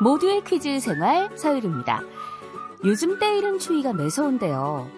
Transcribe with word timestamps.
모두의 0.00 0.42
퀴즈 0.44 0.80
생활 0.80 1.28
서율입니다. 1.36 2.02
요즘 2.84 3.18
때이른 3.18 3.58
추위가 3.58 3.92
매서운데요. 3.92 4.88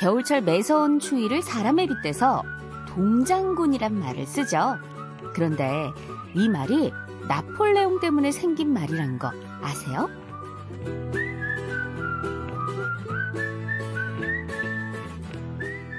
겨울철 0.00 0.42
매서운 0.42 0.98
추위를 0.98 1.42
사람에 1.42 1.86
빗대서 1.86 2.42
동장군이란 2.88 3.98
말을 3.98 4.26
쓰죠. 4.26 4.76
그런데 5.34 5.92
이 6.34 6.48
말이 6.48 6.90
나폴레옹 7.28 8.00
때문에 8.00 8.32
생긴 8.32 8.72
말이란 8.72 9.18
거 9.18 9.30
아세요? 9.60 10.08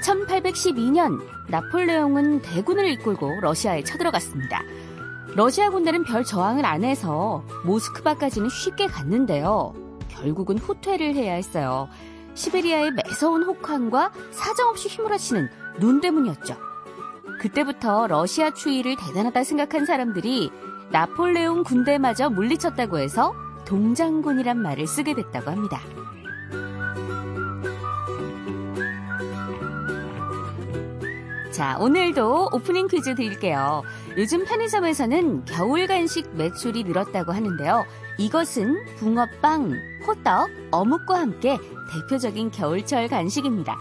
1812년 0.02 1.22
나폴레옹은 1.50 2.42
대군을 2.42 2.88
이끌고 2.92 3.40
러시아에 3.42 3.84
쳐들어갔습니다. 3.84 4.64
러시아 5.38 5.70
군대는 5.70 6.04
별 6.04 6.24
저항을 6.24 6.66
안 6.66 6.84
해서 6.84 7.44
모스크바까지는 7.64 8.50
쉽게 8.50 8.88
갔는데요. 8.88 9.72
결국은 10.08 10.58
후퇴를 10.58 11.14
해야 11.14 11.34
했어요. 11.34 11.88
시베리아의 12.34 12.94
매서운 12.94 13.44
혹한과 13.44 14.12
사정없이 14.32 14.90
휘몰아치는 14.90 15.48
눈 15.80 16.02
때문이었죠. 16.02 16.58
그때부터 17.40 18.08
러시아 18.08 18.50
추위를 18.50 18.96
대단하다 18.96 19.44
생각한 19.44 19.86
사람들이 19.86 20.50
나폴레옹 20.90 21.64
군대마저 21.64 22.32
물리쳤다고 22.32 22.98
해서 22.98 23.36
동장군이란 23.66 24.60
말을 24.60 24.88
쓰게 24.88 25.14
됐다고 25.14 25.52
합니다. 25.52 25.80
자, 31.58 31.76
오늘도 31.80 32.50
오프닝 32.54 32.88
퀴즈 32.88 33.16
드릴게요. 33.16 33.84
요즘 34.18 34.46
편의점에서는 34.46 35.46
겨울 35.46 35.86
간식 35.86 36.28
매출이 36.36 36.86
늘었다고 36.86 37.34
하는데요. 37.34 37.86
이것은 38.18 38.84
붕어빵, 38.96 39.80
호떡, 40.08 40.50
어묵과 40.72 41.20
함께 41.20 41.60
대표적인 41.92 42.50
겨울철 42.50 43.10
간식입니다. 43.10 43.78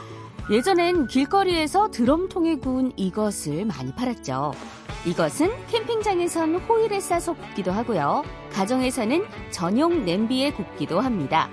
예전엔 0.50 1.06
길거리에서 1.06 1.90
드럼통에 1.90 2.56
구운 2.56 2.92
이것을 2.96 3.64
많이 3.64 3.94
팔았죠. 3.94 4.52
이것은 5.06 5.50
캠핑장에선 5.68 6.56
호일에 6.56 7.00
싸서 7.00 7.32
굽기도 7.32 7.72
하고요. 7.72 8.22
가정에서는 8.52 9.24
전용 9.50 10.04
냄비에 10.04 10.52
굽기도 10.52 11.00
합니다. 11.00 11.48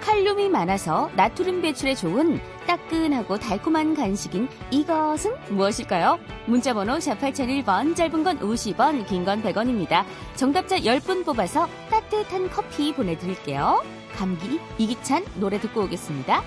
칼륨이 0.00 0.48
많아서 0.48 1.10
나트륨 1.14 1.62
배출에 1.62 1.94
좋은 1.94 2.40
따끈하고 2.66 3.38
달콤한 3.38 3.94
간식인 3.94 4.48
이것은 4.70 5.34
무엇일까요? 5.50 6.18
문자번호 6.46 7.00
샵 7.00 7.18
8001번, 7.20 7.94
짧은 7.96 8.22
건 8.24 8.38
50원, 8.40 9.06
긴 9.06 9.24
건 9.24 9.42
100원입니다. 9.42 10.04
정답자 10.36 10.78
10분 10.78 11.24
뽑아서 11.24 11.68
따뜻한 11.90 12.48
커피 12.50 12.92
보내드릴게요. 12.94 13.82
감기, 14.16 14.58
이기찬 14.78 15.24
노래 15.36 15.60
듣고 15.60 15.82
오겠습니다. 15.84 16.42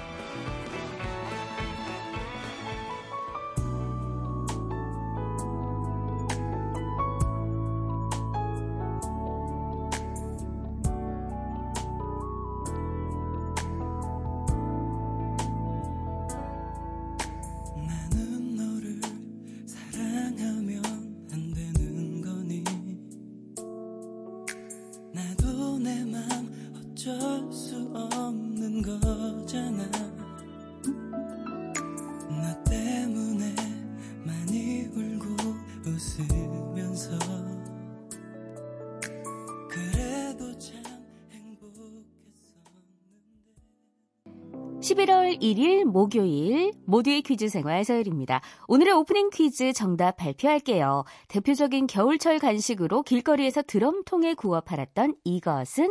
11월 44.94 45.42
1일 45.42 45.86
목요일 45.86 46.72
모두의 46.86 47.24
퀴즈 47.24 47.48
생활 47.48 47.84
서열입니다. 47.84 48.42
오늘의 48.68 48.94
오프닝 48.94 49.31
퀴즈 49.31 49.74
정답 49.74 50.18
발표할게요. 50.18 51.04
대표적인 51.30 51.88
겨울철 51.88 52.38
간식으로 52.38 53.02
길거리에서 53.02 53.64
드럼통에 53.64 54.36
구워 54.36 54.62
팔았던 54.62 55.16
이것은 55.24 55.90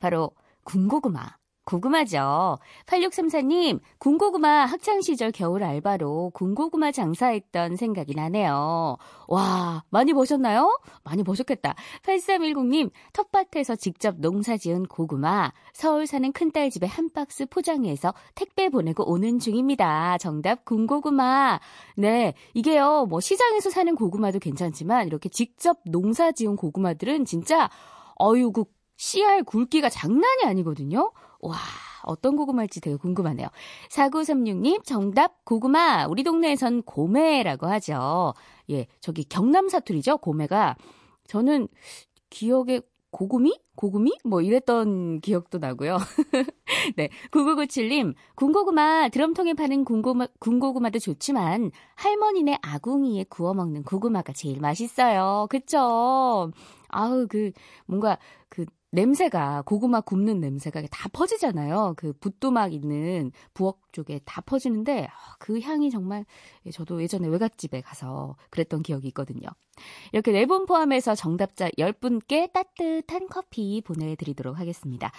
바로 0.00 0.32
군고구마. 0.64 1.41
고구마죠. 1.64 2.58
8634님, 2.86 3.80
군고구마 3.98 4.64
학창시절 4.66 5.30
겨울 5.30 5.62
알바로 5.62 6.30
군고구마 6.34 6.90
장사했던 6.90 7.76
생각이 7.76 8.14
나네요. 8.14 8.96
와, 9.28 9.84
많이 9.90 10.12
보셨나요? 10.12 10.80
많이 11.04 11.22
보셨겠다. 11.22 11.74
8310님, 12.02 12.90
텃밭에서 13.12 13.76
직접 13.76 14.16
농사 14.18 14.56
지은 14.56 14.86
고구마, 14.86 15.52
서울 15.72 16.06
사는 16.06 16.32
큰딸 16.32 16.70
집에 16.70 16.86
한 16.86 17.10
박스 17.12 17.46
포장해서 17.46 18.12
택배 18.34 18.68
보내고 18.68 19.08
오는 19.08 19.38
중입니다. 19.38 20.18
정답 20.18 20.64
군고구마. 20.64 21.60
네, 21.96 22.34
이게요, 22.54 23.06
뭐 23.08 23.20
시장에서 23.20 23.70
사는 23.70 23.94
고구마도 23.94 24.40
괜찮지만 24.40 25.06
이렇게 25.06 25.28
직접 25.28 25.78
농사 25.86 26.32
지은 26.32 26.56
고구마들은 26.56 27.24
진짜 27.24 27.70
어유 28.20 28.50
그 28.52 28.64
씨알 28.96 29.42
굵기가 29.44 29.88
장난이 29.88 30.44
아니거든요. 30.44 31.12
와, 31.42 31.56
어떤 32.04 32.36
고구마일지 32.36 32.80
되게 32.80 32.96
궁금하네요. 32.96 33.48
4936님, 33.90 34.84
정답 34.84 35.44
고구마. 35.44 36.06
우리 36.08 36.22
동네에선 36.22 36.82
고매라고 36.82 37.66
하죠. 37.66 38.34
예, 38.70 38.86
저기 39.00 39.24
경남 39.24 39.68
사투리죠, 39.68 40.18
고매가. 40.18 40.76
저는 41.26 41.68
기억에 42.30 42.80
고구미? 43.10 43.58
고구미? 43.74 44.18
뭐 44.24 44.40
이랬던 44.40 45.20
기억도 45.20 45.58
나고요. 45.58 45.98
네. 46.96 47.10
9997님, 47.30 48.14
군고구마, 48.36 49.10
드럼통에 49.10 49.54
파는 49.54 49.84
군고구마, 49.84 50.28
군고구마도 50.38 50.98
좋지만 50.98 51.70
할머니네 51.96 52.58
아궁이에 52.62 53.24
구워 53.28 53.52
먹는 53.52 53.82
고구마가 53.82 54.32
제일 54.32 54.60
맛있어요. 54.60 55.46
그쵸? 55.50 56.52
아우, 56.88 57.26
그, 57.28 57.50
뭔가, 57.86 58.18
그, 58.48 58.64
냄새가 58.92 59.62
고구마 59.62 60.02
굽는 60.02 60.40
냄새가 60.40 60.82
다 60.90 61.08
퍼지잖아요. 61.12 61.94
그 61.96 62.12
붓도막 62.20 62.74
있는 62.74 63.32
부엌 63.54 63.78
쪽에 63.92 64.20
다 64.26 64.42
퍼지는데 64.42 65.06
아, 65.06 65.36
그 65.38 65.60
향이 65.60 65.90
정말 65.90 66.26
저도 66.72 67.02
예전에 67.02 67.26
외갓집에 67.28 67.80
가서 67.80 68.36
그랬던 68.50 68.82
기억이 68.82 69.08
있거든요. 69.08 69.48
이렇게 70.12 70.30
네 70.32 70.44
분 70.46 70.66
포함해서 70.66 71.14
정답자 71.14 71.70
10분께 71.70 72.52
따뜻한 72.52 73.28
커피 73.28 73.80
보내드리도록 73.80 74.58
하겠습니다. 74.58 75.10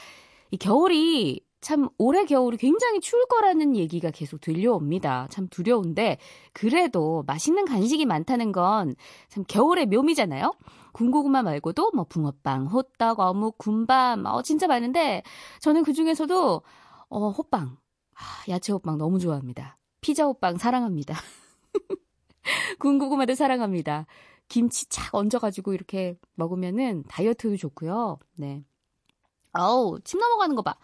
이 0.51 0.57
겨울이 0.57 1.41
참 1.61 1.89
올해 1.97 2.25
겨울이 2.25 2.57
굉장히 2.57 2.99
추울 2.99 3.25
거라는 3.25 3.75
얘기가 3.75 4.11
계속 4.11 4.41
들려옵니다. 4.41 5.27
참 5.31 5.47
두려운데 5.47 6.17
그래도 6.53 7.23
맛있는 7.25 7.65
간식이 7.65 8.05
많다는 8.05 8.51
건 8.51 8.93
참 9.29 9.43
겨울의 9.47 9.87
묘미잖아요. 9.87 10.51
군고구마 10.93 11.43
말고도 11.43 11.91
뭐 11.93 12.05
붕어빵, 12.05 12.67
호떡, 12.67 13.19
어묵, 13.19 13.57
군밤 13.57 14.25
어 14.25 14.41
진짜 14.41 14.67
많은데 14.67 15.23
저는 15.59 15.83
그 15.83 15.93
중에서도 15.93 16.61
어 17.09 17.29
호빵, 17.29 17.77
아, 18.15 18.23
야채 18.49 18.71
호빵 18.71 18.97
너무 18.97 19.19
좋아합니다. 19.19 19.77
피자 20.01 20.25
호빵 20.25 20.57
사랑합니다. 20.57 21.15
군고구마도 22.79 23.35
사랑합니다. 23.35 24.05
김치 24.47 24.87
착 24.87 25.15
얹어가지고 25.15 25.73
이렇게 25.73 26.17
먹으면은 26.35 27.03
다이어트도 27.07 27.57
좋고요. 27.57 28.19
네. 28.35 28.63
아우, 29.53 29.99
침 30.03 30.19
넘어가는 30.19 30.55
거 30.55 30.61
봐. 30.61 30.75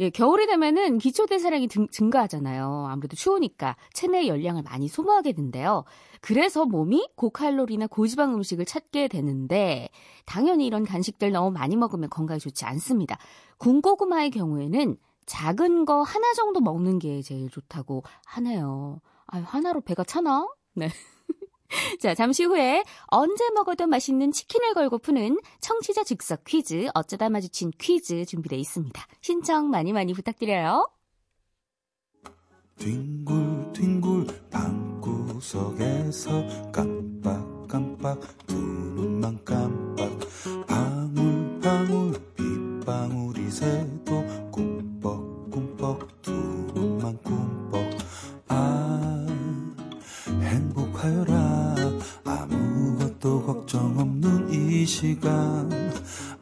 예, 0.00 0.08
겨울이 0.08 0.46
되면은 0.46 0.96
기초 0.96 1.26
대사량이 1.26 1.68
등, 1.68 1.86
증가하잖아요. 1.88 2.86
아무래도 2.88 3.16
추우니까 3.16 3.76
체내 3.92 4.28
열량을 4.28 4.62
많이 4.62 4.88
소모하게 4.88 5.32
된대요. 5.32 5.84
그래서 6.22 6.64
몸이 6.64 7.10
고칼로리나 7.16 7.86
고지방 7.86 8.34
음식을 8.34 8.64
찾게 8.64 9.08
되는데 9.08 9.90
당연히 10.24 10.66
이런 10.66 10.84
간식들 10.84 11.32
너무 11.32 11.50
많이 11.50 11.76
먹으면 11.76 12.08
건강에 12.08 12.38
좋지 12.38 12.64
않습니다. 12.64 13.18
군고구마의 13.58 14.30
경우에는 14.30 14.96
작은 15.26 15.84
거 15.84 16.02
하나 16.02 16.32
정도 16.32 16.60
먹는 16.60 16.98
게 16.98 17.20
제일 17.20 17.50
좋다고 17.50 18.02
하네요. 18.24 19.00
아유, 19.26 19.44
하나로 19.46 19.82
배가 19.82 20.02
차나? 20.02 20.48
네. 20.74 20.88
자, 22.00 22.14
잠시 22.14 22.44
후에 22.44 22.82
언제 23.06 23.48
먹어도 23.50 23.86
맛있는 23.86 24.32
치킨을 24.32 24.74
걸고 24.74 24.98
푸는 24.98 25.38
청취자 25.60 26.04
즉석 26.04 26.44
퀴즈, 26.44 26.88
어쩌다 26.94 27.28
마주친 27.28 27.70
퀴즈 27.78 28.24
준비되어 28.26 28.58
있습니다. 28.58 29.06
신청 29.20 29.70
많이 29.70 29.92
많이 29.92 30.12
부탁드려요. 30.12 30.88
뒹굴뒹굴 32.78 34.26
방구석에서 34.50 36.30
깜빡깜빡 36.72 38.20
두 38.46 38.54
눈만 38.56 39.44
깜빡 39.44 40.08
시간. 54.90 55.70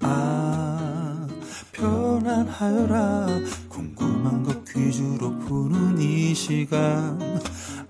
아 0.01 1.29
편안하여라. 1.73 3.27
궁금한 3.69 4.43
것 4.43 4.65
퀴즈로 4.65 5.39
푸는 5.41 6.01
이 6.01 6.35
시간. 6.35 7.21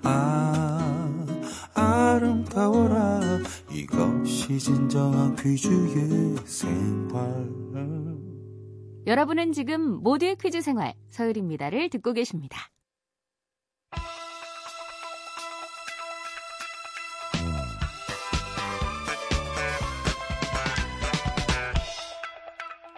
아 0.03 1.27
아름다워라. 1.75 3.21
이것이 3.73 4.59
진정한 4.59 5.37
퀴즈의 5.37 6.37
생활. 6.45 7.49
여러분은 9.07 9.53
지금 9.53 10.03
모두의 10.03 10.37
퀴즈 10.37 10.61
생활 10.61 10.95
서율입니다를 11.09 11.89
듣고 11.89 12.13
계십니다. 12.13 12.69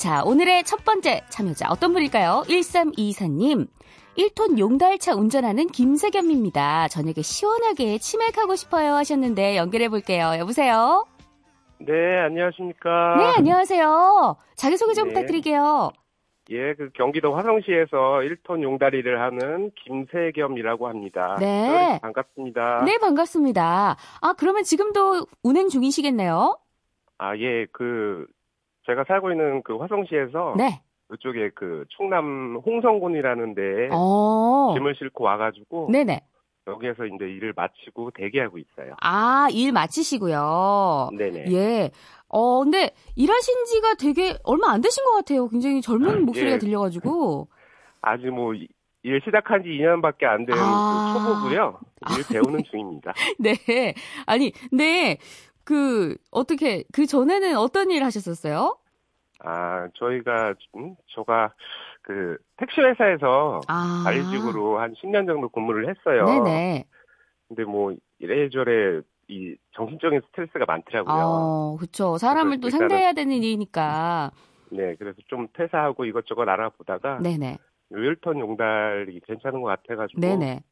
자 0.00 0.22
오늘의 0.24 0.64
첫 0.64 0.82
번째 0.82 1.20
참여자 1.28 1.68
어떤 1.68 1.92
분일까요? 1.92 2.44
1324님. 2.48 3.68
1톤 4.16 4.58
용달차 4.58 5.14
운전하는 5.14 5.66
김세겸입니다. 5.66 6.88
저녁에 6.88 7.20
시원하게 7.20 7.98
치맥하고 7.98 8.56
싶어요 8.56 8.94
하셨는데 8.94 9.58
연결해 9.58 9.90
볼게요. 9.90 10.32
여보세요? 10.38 11.04
네, 11.80 12.18
안녕하십니까. 12.18 13.16
네, 13.18 13.24
안녕하세요. 13.36 14.36
자기소개 14.56 14.94
좀 14.94 15.08
네. 15.08 15.12
부탁드릴게요. 15.12 15.90
예, 16.48 16.72
그 16.76 16.88
경기도 16.94 17.34
화성시에서 17.34 18.22
1톤 18.22 18.62
용다리를 18.62 19.20
하는 19.20 19.70
김세겸이라고 19.84 20.88
합니다. 20.88 21.36
네. 21.38 21.66
서울에서 21.66 21.98
반갑습니다. 21.98 22.84
네, 22.86 22.96
반갑습니다. 22.96 23.96
아, 24.22 24.32
그러면 24.38 24.62
지금도 24.62 25.26
운행 25.42 25.68
중이시겠네요? 25.68 26.58
아, 27.18 27.36
예, 27.36 27.66
그, 27.70 28.26
제가 28.86 29.04
살고 29.06 29.30
있는 29.32 29.62
그 29.62 29.76
화성시에서 29.76 30.54
네. 30.56 30.80
이쪽에 31.12 31.50
그 31.54 31.84
충남 31.96 32.60
홍성군이라는 32.64 33.54
데에 33.54 33.88
어. 33.92 34.72
짐을 34.74 34.94
싣고 34.94 35.24
와가지고 35.24 35.88
네네. 35.92 36.20
여기에서 36.66 37.04
이제 37.06 37.24
일을 37.24 37.52
마치고 37.56 38.12
대기하고 38.12 38.58
있어요. 38.58 38.94
아, 39.00 39.48
일 39.50 39.72
마치시고요. 39.72 41.10
네네. 41.16 41.46
예. 41.52 41.90
어, 42.28 42.62
근데 42.62 42.90
일하신 43.16 43.64
지가 43.64 43.94
되게 43.94 44.36
얼마 44.44 44.70
안 44.70 44.80
되신 44.80 45.04
것 45.04 45.14
같아요. 45.16 45.48
굉장히 45.48 45.80
젊은 45.80 46.24
목소리가 46.26 46.54
예. 46.54 46.58
들려가지고. 46.58 47.48
아직 48.02 48.28
뭐, 48.30 48.54
이- 48.54 48.68
일 49.02 49.20
시작한 49.24 49.62
지 49.62 49.68
2년밖에 49.70 50.24
안된 50.24 50.54
아. 50.56 51.14
그 51.16 51.18
초보고요. 51.50 51.80
일 52.18 52.24
배우는 52.30 52.62
중입니다. 52.70 53.14
네. 53.40 53.94
아니, 54.26 54.52
네. 54.70 55.16
그, 55.70 56.16
어떻게, 56.32 56.82
그 56.92 57.06
전에는 57.06 57.56
어떤 57.56 57.92
일 57.92 58.02
하셨었어요? 58.02 58.76
아, 59.38 59.88
저희가, 59.94 60.54
음, 60.76 60.96
저가 61.14 61.54
그 62.02 62.36
택시 62.56 62.80
회사에서 62.80 63.60
아. 63.68 64.02
관리직으로 64.04 64.80
한 64.80 64.94
10년 64.94 65.28
정도 65.28 65.48
근무를 65.48 65.88
했어요. 65.88 66.26
네네. 66.26 66.86
근데 67.46 67.62
뭐 67.62 67.94
이래저래 68.18 69.00
이 69.28 69.54
정신적인 69.76 70.22
스트레스가 70.26 70.64
많더라고요. 70.66 71.22
어, 71.22 71.76
그쵸. 71.78 72.18
사람을 72.18 72.60
또 72.60 72.68
상대해야 72.68 73.12
되는 73.12 73.32
일이니까. 73.32 74.32
네, 74.72 74.96
그래서 74.96 75.18
좀 75.28 75.46
퇴사하고 75.52 76.04
이것저것 76.04 76.48
알아보다가 76.48 77.20
네네. 77.20 77.58
요일턴 77.92 78.40
용달이 78.40 79.20
괜찮은 79.24 79.62
것 79.62 79.68
같아가지고 79.68 80.20
네네. 80.20 80.64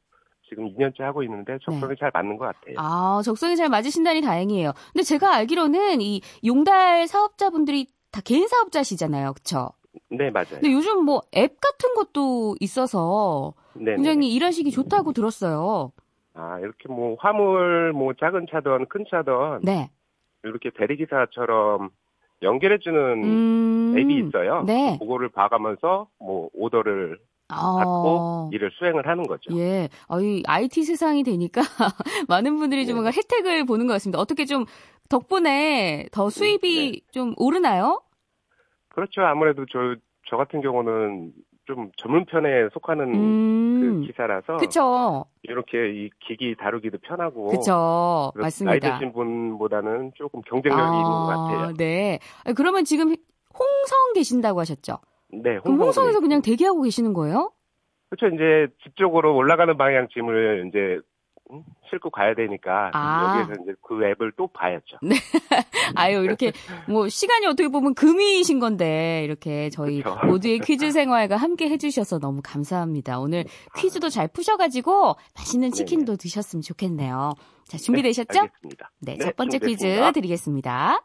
지금 0.48 0.68
2년째 0.74 1.00
하고 1.02 1.22
있는데 1.22 1.58
적성이 1.62 1.94
잘 1.98 2.10
맞는 2.12 2.36
것 2.36 2.46
같아요. 2.46 2.74
아, 2.78 3.20
적성이 3.24 3.56
잘 3.56 3.68
맞으신다니 3.68 4.20
다행이에요. 4.22 4.72
근데 4.92 5.02
제가 5.02 5.34
알기로는 5.34 6.00
이 6.00 6.20
용달 6.44 7.06
사업자분들이 7.06 7.86
다 8.10 8.20
개인 8.24 8.48
사업자시잖아요. 8.48 9.34
그쵸? 9.34 9.70
네, 10.10 10.30
맞아요. 10.30 10.46
근데 10.60 10.72
요즘 10.72 11.04
뭐 11.04 11.22
앱 11.36 11.60
같은 11.60 11.94
것도 11.94 12.56
있어서 12.60 13.52
네, 13.74 13.94
굉장히 13.96 14.32
일하시기 14.34 14.70
좋다고 14.70 15.12
들었어요. 15.12 15.92
아 16.34 16.58
이렇게 16.60 16.88
뭐 16.88 17.16
화물 17.18 17.92
뭐 17.92 18.12
작은 18.14 18.46
차든 18.50 18.86
큰 18.88 19.04
차든 19.10 19.60
네. 19.62 19.90
이렇게 20.44 20.70
대리기사처럼 20.70 21.90
연결해주는 22.42 23.24
음. 23.24 23.94
앱이 23.98 24.28
있어요. 24.28 24.62
네. 24.62 24.96
그거를 25.00 25.28
봐가면서 25.30 26.06
뭐 26.20 26.48
오더를 26.54 27.18
어. 27.20 27.27
받고 27.48 28.50
일을 28.52 28.70
수행을 28.78 29.06
하는 29.06 29.26
거죠. 29.26 29.56
예. 29.58 29.88
아, 30.08 30.20
이 30.20 30.42
IT 30.46 30.84
세상이 30.84 31.22
되니까 31.22 31.62
많은 32.28 32.58
분들이 32.58 32.86
좀 32.86 32.96
네. 32.96 33.00
뭔가 33.02 33.10
혜택을 33.10 33.64
보는 33.64 33.86
것 33.86 33.94
같습니다. 33.94 34.20
어떻게 34.20 34.44
좀 34.44 34.66
덕분에 35.08 36.06
더 36.12 36.28
수입이 36.28 36.92
네. 36.92 37.00
좀 37.12 37.34
오르나요? 37.38 38.02
그렇죠. 38.90 39.22
아무래도 39.22 39.64
저, 39.72 39.96
저 40.28 40.36
같은 40.36 40.60
경우는 40.60 41.32
좀 41.64 41.90
전문 41.96 42.24
편에 42.24 42.68
속하는 42.72 43.14
음. 43.14 43.80
그 43.80 44.06
기사라서 44.06 44.56
그쵸. 44.56 45.26
이렇게 45.42 45.90
이 45.92 46.10
기기 46.26 46.54
다루기도 46.56 46.98
편하고 46.98 47.48
그쵸. 47.48 48.32
맞습니다. 48.34 48.88
나이 48.88 48.98
드신 48.98 49.12
분보다는 49.12 50.12
조금 50.14 50.40
경쟁력이 50.42 50.96
있는 50.96 51.10
것 51.10 51.26
같아요. 51.26 51.72
네. 51.76 52.18
아, 52.44 52.52
그러면 52.54 52.84
지금 52.84 53.14
홍성 53.52 54.12
계신다고 54.14 54.60
하셨죠? 54.60 54.98
네, 55.32 55.56
홍성에서. 55.64 56.20
그냥 56.20 56.42
대기하고 56.42 56.82
계시는 56.82 57.12
거예요? 57.12 57.52
그렇죠. 58.10 58.34
이제 58.34 58.72
집 58.82 58.96
쪽으로 58.96 59.34
올라가는 59.36 59.76
방향 59.76 60.08
짐을 60.12 60.68
이제 60.68 60.98
음, 61.50 61.62
싣고 61.90 62.10
가야 62.10 62.34
되니까 62.34 62.90
아. 62.92 63.40
여기에서 63.40 63.62
이제 63.62 63.74
그 63.82 64.04
앱을 64.04 64.32
또 64.36 64.46
봐야죠. 64.48 64.98
아유, 65.94 66.22
이렇게, 66.22 66.52
뭐, 66.86 67.08
시간이 67.08 67.46
어떻게 67.46 67.68
보면 67.68 67.94
금이신 67.94 68.58
건데, 68.60 69.22
이렇게 69.24 69.70
저희 69.70 70.02
그쵸. 70.02 70.18
모두의 70.26 70.58
퀴즈 70.60 70.90
생활과 70.90 71.36
함께 71.36 71.70
해주셔서 71.70 72.18
너무 72.18 72.42
감사합니다. 72.44 73.18
오늘 73.18 73.44
퀴즈도 73.78 74.10
잘 74.10 74.28
푸셔가지고, 74.28 75.16
맛있는 75.38 75.72
치킨도 75.72 76.16
드셨으면 76.16 76.60
좋겠네요. 76.60 77.32
자, 77.66 77.78
준비되셨죠? 77.78 78.40
알겠습니다. 78.40 78.90
네, 79.00 79.14
네, 79.14 79.24
첫 79.24 79.36
번째 79.36 79.58
퀴즈. 79.58 80.12
드리겠습니다. 80.12 81.02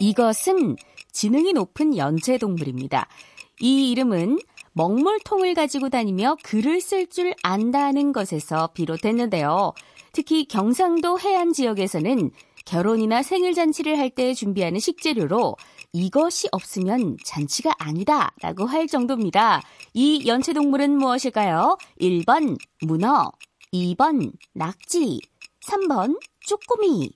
이것은 0.00 0.76
지능이 1.12 1.52
높은 1.52 1.96
연체동물입니다. 1.96 3.08
이 3.60 3.90
이름은 3.90 4.38
먹물통을 4.72 5.54
가지고 5.54 5.88
다니며 5.88 6.36
글을 6.44 6.80
쓸 6.80 7.08
줄 7.08 7.34
안다는 7.42 8.12
것에서 8.12 8.68
비롯했는데요. 8.74 9.72
특히 10.12 10.46
경상도 10.46 11.18
해안 11.18 11.52
지역에서는 11.52 12.30
결혼이나 12.64 13.22
생일 13.22 13.54
잔치를 13.54 13.98
할 13.98 14.10
때 14.10 14.34
준비하는 14.34 14.78
식재료로 14.78 15.56
이것이 15.92 16.48
없으면 16.52 17.16
잔치가 17.24 17.72
아니다 17.78 18.32
라고 18.42 18.66
할 18.66 18.86
정도입니다. 18.86 19.62
이 19.94 20.26
연체동물은 20.26 20.98
무엇일까요? 20.98 21.78
1번 22.00 22.58
문어, 22.82 23.32
2번 23.72 24.32
낙지, 24.52 25.20
3번 25.66 26.20
쪼꼬미. 26.46 27.10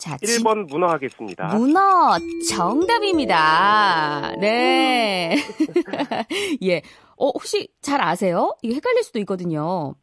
자, 0.00 0.16
지- 0.16 0.38
1번 0.38 0.66
문어 0.70 0.86
하겠습니다. 0.88 1.54
문어 1.54 2.16
정답입니다. 2.48 4.32
네. 4.40 5.36
예. 6.62 6.82
어, 7.16 7.26
혹시 7.28 7.68
잘 7.82 8.00
아세요? 8.00 8.56
이게 8.62 8.76
헷갈릴 8.76 9.02
수도 9.02 9.18
있거든요. 9.20 9.94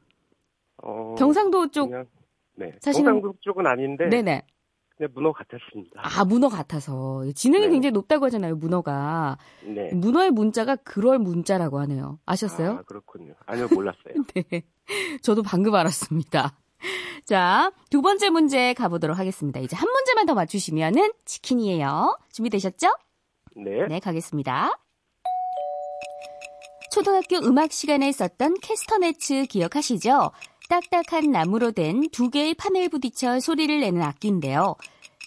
어, 0.84 1.16
경상도 1.18 1.72
쪽 1.72 1.88
그냥, 1.90 2.06
네. 2.56 2.72
사실은- 2.80 3.06
경상도 3.06 3.34
쪽은 3.42 3.66
아닌데 3.66 4.08
네네. 4.08 4.44
그냥 4.96 5.12
문어 5.16 5.32
같았습니다. 5.34 6.00
아, 6.04 6.26
문어 6.26 6.48
같아서. 6.48 7.24
지능이 7.36 7.66
네. 7.66 7.72
굉장히 7.72 7.92
높다고 7.94 8.26
하잖아요, 8.26 8.56
문어가. 8.56 9.38
네. 9.64 9.90
문어의 9.94 10.30
문자가 10.32 10.76
그럴 10.76 11.18
문자라고 11.18 11.80
하네요. 11.80 12.20
아셨어요? 12.28 12.72
아, 12.72 12.82
그렇군요. 12.84 13.34
아니요, 13.48 13.68
몰랐어요. 13.74 14.14
네. 14.36 14.62
저도 15.24 15.42
방금 15.42 15.74
알았습니다. 15.74 16.56
자, 17.26 17.72
두 17.90 18.02
번째 18.02 18.30
문제 18.30 18.74
가보도록 18.74 19.18
하겠습니다. 19.18 19.60
이제 19.60 19.76
한 19.76 19.90
문제만 19.90 20.26
더 20.26 20.34
맞추시면은 20.34 21.12
치킨이에요. 21.26 22.18
준비되셨죠? 22.32 22.88
네. 23.56 23.88
네, 23.88 24.00
가겠습니다. 24.00 24.78
초등학교 26.92 27.38
음악 27.38 27.72
시간에 27.72 28.12
썼던 28.12 28.56
캐스터네츠 28.62 29.46
기억하시죠? 29.50 30.32
딱딱한 30.70 31.32
나무로 31.32 31.72
된 31.72 32.02
두 32.12 32.30
개의 32.30 32.54
판을 32.56 32.90
부딪혀 32.90 33.40
소리를 33.40 33.80
내는 33.80 34.02
악기인데요. 34.02 34.76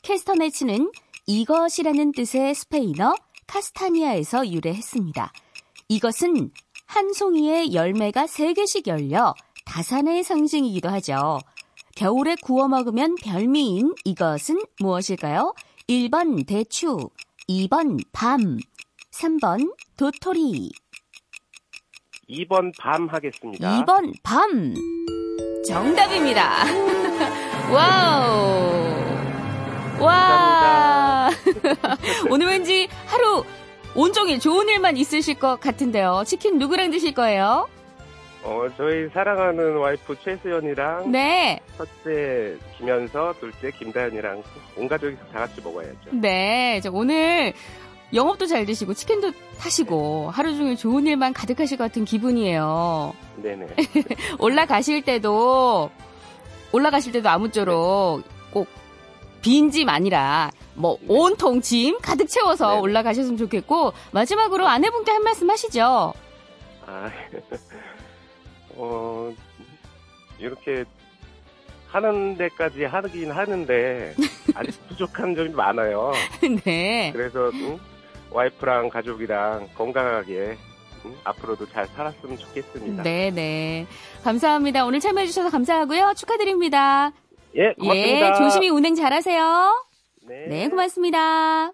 캐스터네츠는 0.02 0.90
이것이라는 1.26 2.12
뜻의 2.12 2.54
스페인어 2.54 3.14
Castanea에서 3.47 4.49
유래했습니다. 4.49 5.33
이것은 5.88 6.50
한 6.87 7.12
송이의 7.12 7.73
열매가 7.75 8.25
3개씩 8.26 8.87
열려 8.88 9.35
다산의 9.71 10.25
상징이기도 10.25 10.89
하죠. 10.89 11.39
겨울에 11.95 12.35
구워 12.43 12.67
먹으면 12.67 13.15
별미인 13.23 13.95
이것은 14.05 14.61
무엇일까요? 14.81 15.55
1번 15.89 16.45
대추, 16.45 17.09
2번 17.49 18.03
밤, 18.12 18.59
3번 19.12 19.73
도토리. 19.97 20.73
2번 22.29 22.73
밤 22.81 23.07
하겠습니다. 23.09 23.85
2번 23.85 24.12
밤. 24.25 24.75
정답입니다. 25.65 26.65
Wow. 27.73 28.90
와. 30.00 31.31
오늘 32.29 32.49
왠지 32.49 32.89
하루 33.07 33.45
온종일 33.95 34.41
좋은 34.41 34.69
일만 34.69 34.97
있으실 34.97 35.39
것 35.39 35.61
같은데요. 35.61 36.25
치킨 36.27 36.59
누구랑 36.59 36.91
드실 36.91 37.15
거예요? 37.15 37.69
어, 38.42 38.66
저희 38.76 39.09
사랑하는 39.11 39.76
와이프 39.76 40.16
최수연이랑 40.25 41.11
네. 41.11 41.61
첫째 41.76 42.56
김현서, 42.78 43.35
둘째 43.38 43.70
김다현이랑 43.70 44.42
온 44.76 44.88
가족이 44.88 45.16
다 45.32 45.40
같이 45.40 45.61
먹어야죠. 45.61 46.11
네. 46.12 46.80
저 46.82 46.90
오늘 46.90 47.52
영업도 48.12 48.47
잘 48.47 48.66
되시고 48.66 48.94
치킨도 48.94 49.32
타시고 49.59 50.30
하루 50.30 50.56
종일 50.56 50.76
좋은 50.76 51.06
일만 51.06 51.32
가득하실 51.32 51.78
것 51.78 51.85
같은 51.85 52.04
기분이에요. 52.04 53.14
네네. 53.37 53.66
올라가실 54.38 55.02
때도 55.02 55.90
올라가실 56.73 57.12
때도 57.12 57.28
아무쪼록 57.28 58.23
꼭빈짐 58.52 59.88
아니라 59.88 60.50
뭐 60.75 60.99
온통 61.06 61.61
짐 61.61 61.99
가득 62.00 62.28
채워서 62.28 62.75
네. 62.75 62.80
올라가셨으면 62.80 63.37
좋겠고 63.37 63.92
마지막으로 64.12 64.66
아내분께 64.66 65.12
한 65.12 65.23
말씀 65.23 65.49
하시죠. 65.50 66.14
아, 66.87 67.11
어, 68.81 69.35
이렇게 70.39 70.85
하는 71.89 72.37
데까지 72.37 72.85
하긴 72.85 73.31
하는데 73.31 74.15
아직 74.55 74.89
부족한 74.89 75.35
점이 75.35 75.51
많아요. 75.51 76.13
네. 76.65 77.11
그래서 77.13 77.51
응? 77.53 77.79
와이프랑 78.31 78.89
가족이랑 78.89 79.69
건강하게 79.77 80.57
응? 81.05 81.17
앞으로도 81.25 81.69
잘 81.71 81.87
살았으면 81.89 82.39
좋겠습니다. 82.39 83.03
네, 83.03 83.31
네. 83.31 83.87
감사합니다. 84.23 84.87
오늘 84.87 85.01
참여해 85.01 85.27
주셔서 85.27 85.51
감사하고요. 85.51 86.15
축하드립니다. 86.17 87.13
예, 87.57 87.73
고맙습니다. 87.75 88.29
예, 88.31 88.35
조심히 88.39 88.69
운행 88.69 88.95
잘하세요. 88.95 89.87
네. 90.29 90.47
네, 90.49 90.69
고맙습니다. 90.69 91.73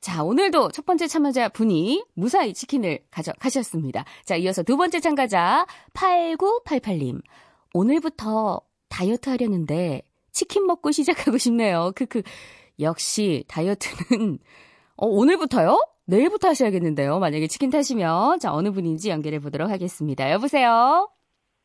자, 0.00 0.24
오늘도 0.24 0.70
첫 0.70 0.86
번째 0.86 1.06
참여자 1.06 1.50
분이 1.50 2.04
무사히 2.14 2.54
치킨을 2.54 3.00
가져가셨습니다. 3.10 4.04
자, 4.24 4.36
이어서 4.36 4.62
두 4.62 4.76
번째 4.78 4.98
참가자 5.00 5.66
8988님. 5.92 7.20
오늘부터 7.74 8.62
다이어트 8.88 9.28
하려는데 9.28 10.02
치킨 10.32 10.66
먹고 10.66 10.90
시작하고 10.92 11.36
싶네요. 11.36 11.92
크크. 11.94 12.22
역시 12.80 13.44
다이어트는 13.48 14.38
어, 14.96 15.06
오늘부터요? 15.06 15.78
내일부터 16.06 16.48
하셔야겠는데요. 16.48 17.18
만약에 17.18 17.46
치킨 17.46 17.68
타시면 17.70 18.38
자, 18.40 18.54
어느 18.54 18.70
분인지 18.72 19.10
연결해 19.10 19.38
보도록 19.38 19.70
하겠습니다. 19.70 20.30
여보세요? 20.30 21.10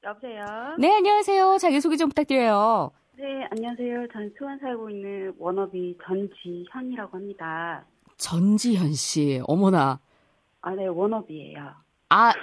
여보세요? 0.04 0.76
네, 0.78 0.94
안녕하세요. 0.94 1.58
자기 1.60 1.80
소개 1.80 1.96
좀 1.96 2.10
부탁드려요. 2.10 2.92
네, 3.18 3.24
안녕하세요. 3.50 4.08
전 4.12 4.30
수원 4.38 4.60
살고 4.60 4.90
있는 4.90 5.34
워너비 5.40 5.98
전지현이라고 6.06 7.18
합니다. 7.18 7.86
전지현 8.18 8.94
씨. 8.94 9.42
어머나. 9.48 10.00
아, 10.62 10.72
네, 10.72 10.88
워너비예요. 10.88 11.60
아, 12.10 12.34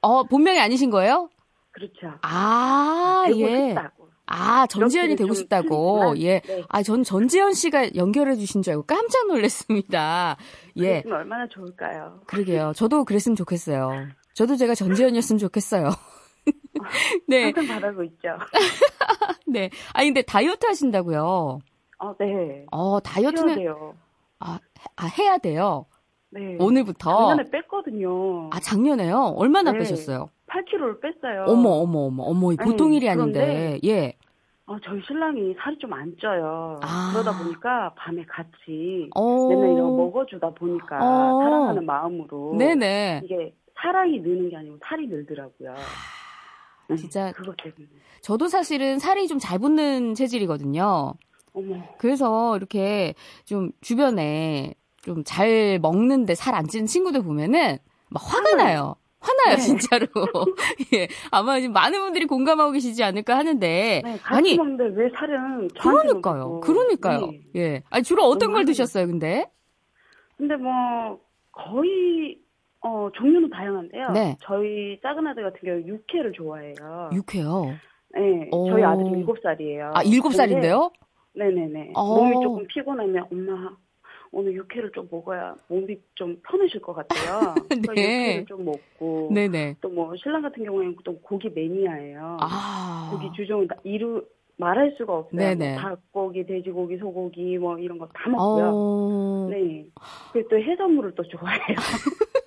어, 0.00 0.22
본명이 0.24 0.60
아니신 0.60 0.90
거예요? 0.90 1.28
그렇죠. 1.72 2.16
아, 2.22 3.24
되고 3.26 3.40
예. 3.40 3.68
싶다고. 3.68 4.08
아, 4.26 4.66
전지현이 4.66 5.16
되고 5.16 5.28
좀 5.28 5.34
싶다고. 5.34 6.14
예. 6.18 6.40
네. 6.40 6.62
아, 6.68 6.82
전 6.82 7.02
전지현 7.02 7.52
씨가 7.54 7.94
연결해 7.96 8.36
주신 8.36 8.62
줄 8.62 8.72
알고 8.72 8.84
깜짝 8.86 9.26
놀랐습니다. 9.26 10.36
예. 10.78 11.02
얼마나 11.06 11.46
좋을까요? 11.48 12.20
그러게요. 12.26 12.72
저도 12.76 13.04
그랬으면 13.04 13.36
좋겠어요. 13.36 14.06
저도 14.34 14.56
제가 14.56 14.74
전지현이었으면 14.74 15.38
좋겠어요. 15.38 15.90
네. 17.28 17.44
항상 17.52 17.66
바라고 17.80 18.02
있죠. 18.04 18.28
네. 19.46 19.70
아, 19.92 20.02
근데 20.04 20.22
다이어트 20.22 20.66
하신다고요? 20.66 21.58
어, 21.98 22.14
네. 22.18 22.66
어, 22.70 23.00
다이어트는. 23.00 23.50
아, 23.54 23.60
해- 23.60 23.66
아, 24.38 24.58
해야 25.18 25.38
돼요. 25.38 25.86
네. 26.30 26.56
오늘부터. 26.58 27.28
작년에 27.28 27.50
뺐거든요. 27.50 28.50
아, 28.52 28.60
작년에요? 28.60 29.34
얼마나 29.36 29.72
네. 29.72 29.78
빼셨어요? 29.78 30.30
8kg를 30.48 31.00
뺐어요. 31.00 31.44
어머, 31.48 31.70
어머, 31.70 32.00
어머, 32.06 32.22
어머, 32.24 32.52
이 32.52 32.56
보통 32.56 32.88
아니, 32.88 32.96
일이 32.96 33.08
아닌데. 33.08 33.78
예. 33.84 34.14
어, 34.66 34.76
저희 34.82 35.00
신랑이 35.06 35.54
살이 35.58 35.76
좀 35.78 35.92
안 35.92 36.14
쪄요. 36.18 36.80
아. 36.82 37.10
그러다 37.12 37.36
보니까 37.42 37.92
밤에 37.96 38.24
같이 38.24 39.10
어. 39.14 39.48
맨날 39.48 39.72
이런 39.72 39.90
거 39.90 39.96
먹어주다 40.04 40.50
보니까 40.50 40.96
어. 40.96 41.42
사랑하는 41.42 41.84
마음으로 41.84 42.54
네네. 42.56 43.22
이게 43.24 43.54
사랑이 43.80 44.20
느는 44.20 44.48
게 44.50 44.56
아니고 44.56 44.78
살이 44.86 45.06
늘더라고요. 45.06 45.74
음, 46.90 46.96
진짜 46.96 47.30
그것 47.32 47.54
때문에. 47.62 47.86
저도 48.22 48.48
사실은 48.48 48.98
살이 48.98 49.28
좀 49.28 49.38
잘 49.38 49.58
붙는 49.58 50.14
체질이거든요. 50.14 51.12
어머, 51.54 51.76
그래서 51.98 52.56
이렇게 52.56 53.14
좀 53.44 53.70
주변에 53.80 54.74
좀 55.02 55.22
잘 55.24 55.78
먹는데 55.80 56.34
살 56.34 56.54
안 56.54 56.66
찌는 56.66 56.86
친구들 56.86 57.22
보면은 57.22 57.78
막 58.10 58.22
화가 58.22 58.50
화나요. 58.50 58.56
나요. 58.56 58.94
화나요, 59.20 59.56
네. 59.56 59.62
진짜로. 59.62 60.06
예. 60.94 61.08
아마 61.30 61.58
지금 61.60 61.72
많은 61.72 61.98
분들이 62.00 62.26
공감하고 62.26 62.72
계시지 62.72 63.02
않을까 63.04 63.36
하는데. 63.38 64.02
네, 64.04 64.18
아니, 64.24 64.56
먹는데 64.56 64.84
왜 65.00 65.08
살은 65.16 65.68
그러니까요. 65.80 66.60
그러니까요. 66.60 67.26
네. 67.26 67.40
예. 67.56 67.82
아니, 67.90 68.02
주로 68.02 68.24
어떤 68.24 68.52
걸. 68.52 68.64
드셨어요, 68.66 69.06
근데? 69.06 69.46
근데 70.36 70.56
뭐 70.56 71.18
거의 71.52 72.38
어 72.80 73.08
종류는 73.14 73.48
다양한데요. 73.50 74.10
네. 74.12 74.36
저희 74.42 74.98
작은 75.02 75.26
아들 75.26 75.42
같은 75.44 75.58
경우 75.64 75.78
육회를 75.86 76.32
좋아해요. 76.32 77.10
육회요. 77.12 77.74
네, 78.14 78.48
오. 78.52 78.68
저희 78.70 78.82
아들이 78.84 79.10
일곱 79.18 79.38
살이에요. 79.42 79.92
아, 79.94 80.02
일곱 80.02 80.34
살인데요? 80.34 80.90
네네네. 81.34 81.92
어. 81.94 82.14
몸이 82.16 82.42
조금 82.42 82.66
피곤하면 82.66 83.26
엄마 83.30 83.70
오늘 84.32 84.52
육회를 84.54 84.90
좀 84.92 85.06
먹어야 85.10 85.54
몸이 85.68 85.96
좀 86.16 86.40
편해질 86.48 86.80
것 86.80 86.92
같아요. 86.94 87.54
네. 87.94 88.30
육회를 88.30 88.46
좀 88.46 88.64
먹고 88.64 89.30
네네. 89.32 89.76
또 89.80 89.88
뭐 89.90 90.14
신랑 90.16 90.42
같은 90.42 90.64
경우에는 90.64 90.96
또 91.04 91.18
고기 91.20 91.48
매니아예요. 91.50 92.38
아. 92.40 93.10
고기 93.12 93.30
주종을 93.36 93.68
다 93.68 93.76
이루 93.84 94.24
말할 94.56 94.94
수가 94.96 95.12
없어요. 95.18 95.36
네네. 95.40 95.72
뭐 95.74 95.80
닭고기, 95.82 96.46
돼지고기, 96.46 96.96
소고기 96.98 97.58
뭐 97.58 97.78
이런 97.78 97.98
거 97.98 98.08
다 98.14 98.28
먹고요. 98.30 98.70
어. 98.74 99.46
네. 99.50 99.84
그리고 100.32 100.48
또 100.48 100.56
해산물을 100.58 101.14
또 101.16 101.22
좋아해요. 101.24 101.76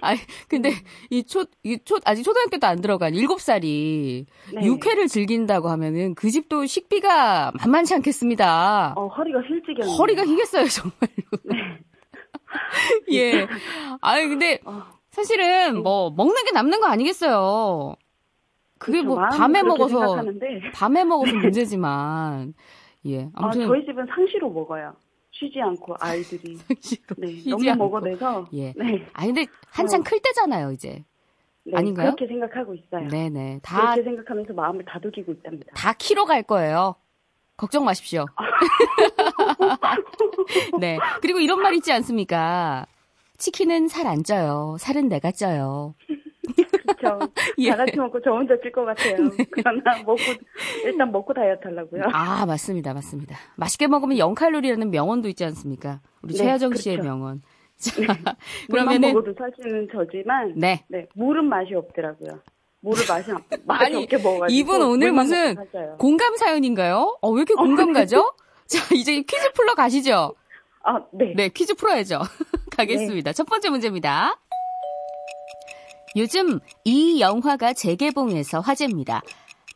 아, 0.02 0.14
근데 0.48 0.72
이 1.10 1.24
초, 1.24 1.44
이 1.62 1.78
초, 1.84 1.98
아직 2.04 2.22
초등학교도 2.22 2.66
안 2.66 2.80
들어간 2.80 3.14
일곱 3.14 3.40
살이 3.40 4.26
네. 4.54 4.64
육회를 4.64 5.08
즐긴다고 5.08 5.68
하면은 5.68 6.14
그 6.14 6.30
집도 6.30 6.66
식비가 6.66 7.52
만만치 7.58 7.94
않겠습니다. 7.94 8.94
어, 8.96 9.06
허리가 9.08 9.40
힐지겠네요. 9.42 9.94
허리가 9.96 10.24
희겠어요, 10.24 10.66
정말로. 10.66 11.04
예. 13.12 13.46
아니, 14.00 14.28
근데 14.28 14.58
어, 14.64 14.82
사실은 15.10 15.82
뭐 15.82 16.10
먹는 16.10 16.44
게 16.44 16.52
남는 16.52 16.80
거 16.80 16.86
아니겠어요. 16.86 17.94
그게 18.78 19.02
그렇죠. 19.02 19.20
뭐 19.20 19.28
밤에 19.28 19.62
먹어서 19.62 19.98
생각하는데 19.98 20.70
밤에 20.72 21.04
먹어서 21.04 21.32
문제지만 21.36 22.54
예. 23.06 23.24
아, 23.34 23.44
아무튼 23.44 23.66
저희 23.66 23.84
집은 23.84 24.06
상시로 24.06 24.50
먹어요. 24.50 24.94
쉬지 25.40 25.58
않고 25.60 25.94
아이들이 25.98 26.58
네, 27.16 27.26
쉬지 27.32 27.48
너무 27.50 27.70
않고. 27.70 27.84
먹어내서 27.84 28.48
예. 28.52 28.74
네, 28.76 29.06
아 29.14 29.24
근데 29.24 29.46
한창 29.70 30.00
어. 30.00 30.04
클 30.04 30.20
때잖아요, 30.20 30.72
이제. 30.72 31.04
네, 31.64 31.76
아닌가요? 31.76 32.14
그렇게 32.14 32.26
생각하고 32.26 32.74
있어요. 32.74 33.08
네네. 33.08 33.60
다 33.62 33.80
그렇게 33.92 34.02
생각하면서 34.02 34.52
마음을 34.52 34.84
다독이고 34.84 35.32
있답니다. 35.32 35.72
다 35.74 35.94
키로 35.94 36.26
갈 36.26 36.42
거예요. 36.42 36.96
걱정 37.56 37.84
마십시오. 37.84 38.26
네. 40.80 40.98
그리고 41.20 41.40
이런 41.40 41.60
말 41.60 41.74
있지 41.74 41.92
않습니까? 41.92 42.86
치킨은 43.38 43.88
살 43.88 44.06
안 44.06 44.22
쪄요. 44.24 44.76
살은 44.78 45.08
내가 45.08 45.30
쪄요. 45.32 45.94
그렇죠. 47.00 47.18
예. 47.58 47.70
다 47.70 47.76
같이 47.76 47.96
먹고 47.96 48.20
저 48.22 48.30
혼자 48.30 48.54
찔 48.62 48.70
것 48.72 48.84
같아요. 48.84 49.16
그러나 49.50 49.96
먹고 50.04 50.16
일단 50.84 51.10
먹고 51.10 51.32
다이어트 51.34 51.60
하려고요. 51.64 52.02
아, 52.12 52.46
맞습니다. 52.46 52.92
맞습니다. 52.94 53.36
맛있게 53.56 53.86
먹으면 53.88 54.18
0 54.18 54.34
칼로리라는 54.34 54.90
명언도 54.90 55.28
있지 55.28 55.44
않습니까? 55.44 56.00
우리 56.22 56.34
네, 56.34 56.38
최하정 56.38 56.74
씨의 56.74 56.96
그렇죠. 56.96 57.08
명언. 57.10 57.42
자, 57.80 57.92
그러면은 58.70 59.14
먹어도 59.14 59.32
사실은 59.38 59.88
저지만 59.90 60.52
네. 60.56 60.84
네, 60.88 61.06
물은 61.14 61.46
맛이 61.46 61.74
없더라고요. 61.74 62.40
물을 62.82 63.02
맛이 63.08 63.30
맛이 63.64 63.84
아니, 63.84 63.96
없게 64.02 64.16
먹어가지고 64.18 64.48
이분 64.58 64.82
오늘 64.82 65.12
무슨. 65.12 65.56
공감 65.98 66.36
사연인가요? 66.36 67.18
어, 67.20 67.30
왜 67.30 67.38
이렇게 67.40 67.54
공감 67.54 67.92
가죠? 67.92 68.32
자, 68.66 68.94
이제 68.94 69.14
퀴즈 69.22 69.52
풀러 69.52 69.74
가시죠. 69.74 70.34
아, 70.82 71.00
네. 71.12 71.32
네, 71.36 71.48
퀴즈 71.48 71.74
풀어야죠. 71.74 72.20
가겠습니다. 72.76 73.32
첫 73.34 73.44
번째 73.46 73.68
문제입니다. 73.70 74.38
요즘 76.16 76.58
이 76.84 77.20
영화가 77.20 77.72
재개봉해서 77.72 78.60
화제입니다. 78.60 79.22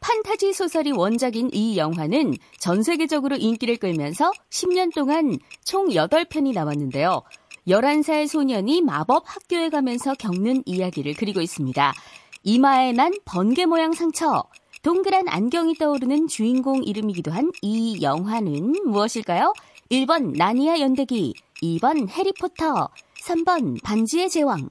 판타지 0.00 0.52
소설이 0.52 0.92
원작인 0.92 1.48
이 1.52 1.78
영화는 1.78 2.34
전 2.58 2.82
세계적으로 2.82 3.36
인기를 3.36 3.76
끌면서 3.78 4.32
10년 4.50 4.94
동안 4.94 5.38
총 5.64 5.88
8편이 5.88 6.52
나왔는데요. 6.52 7.22
11살 7.66 8.26
소년이 8.28 8.82
마법 8.82 9.22
학교에 9.26 9.70
가면서 9.70 10.14
겪는 10.14 10.64
이야기를 10.66 11.14
그리고 11.14 11.40
있습니다. 11.40 11.94
이마에 12.42 12.92
난 12.92 13.12
번개 13.24 13.64
모양 13.64 13.92
상처, 13.92 14.44
동그란 14.82 15.28
안경이 15.28 15.76
떠오르는 15.76 16.26
주인공 16.26 16.84
이름이기도 16.84 17.30
한 17.30 17.50
이 17.62 18.02
영화는 18.02 18.74
무엇일까요? 18.84 19.54
1번 19.90 20.36
나니아 20.36 20.80
연대기, 20.80 21.32
2번 21.62 22.10
해리포터, 22.10 22.90
3번 23.22 23.82
반지의 23.82 24.28
제왕, 24.28 24.68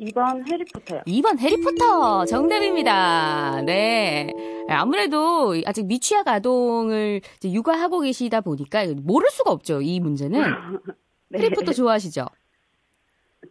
2번 0.00 0.50
해리포터요. 0.50 1.02
2번 1.06 1.38
해리포터 1.38 2.24
정답입니다. 2.24 3.60
네. 3.62 4.32
아무래도 4.68 5.54
아직 5.66 5.86
미취학 5.86 6.26
아동을 6.26 7.20
육아하고 7.44 8.00
계시다 8.00 8.40
보니까 8.40 8.86
모를 9.02 9.28
수가 9.30 9.50
없죠. 9.50 9.82
이 9.82 10.00
문제는. 10.00 10.40
네. 11.28 11.38
해리포터 11.38 11.72
좋아하시죠? 11.72 12.26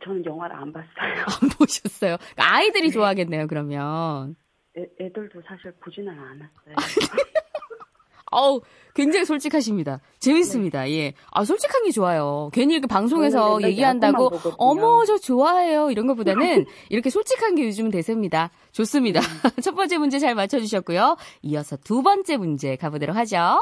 저는 0.04 0.26
영화를 0.26 0.56
안 0.56 0.74
봤어요. 0.74 1.26
안 1.42 1.50
보셨어요? 1.58 2.18
아이들이 2.36 2.92
좋아하겠네요, 2.92 3.48
그러면. 3.48 4.36
애, 4.78 4.88
애들도 5.00 5.42
사실 5.48 5.72
보지는 5.74 6.10
않았어요. 6.18 6.76
어우, 8.32 8.62
굉장히 8.96 9.26
솔직하십니다. 9.26 10.00
재밌습니다. 10.20 10.90
예. 10.92 11.14
아, 11.32 11.46
솔직한 11.46 11.84
게 11.84 11.92
좋아요. 11.92 12.50
괜히 12.54 12.74
이렇게 12.74 12.88
방송에서 12.88 13.62
얘기한다고. 13.64 14.32
어머, 14.58 15.06
저 15.06 15.18
좋아해요. 15.18 15.92
이런 15.92 16.08
것보다는 16.08 16.66
이렇게 16.90 17.10
솔직한 17.10 17.56
게 17.56 17.66
요즘은 17.66 17.92
대세입니다. 17.92 18.52
좋습니다. 18.72 19.22
첫 19.64 19.76
번째 19.76 19.98
문제 19.98 20.20
잘 20.20 20.36
맞춰주셨고요. 20.36 21.18
이어서 21.44 21.78
두 21.78 22.02
번째 22.02 22.38
문제 22.38 22.76
가보도록 22.76 23.16
하죠. 23.16 23.62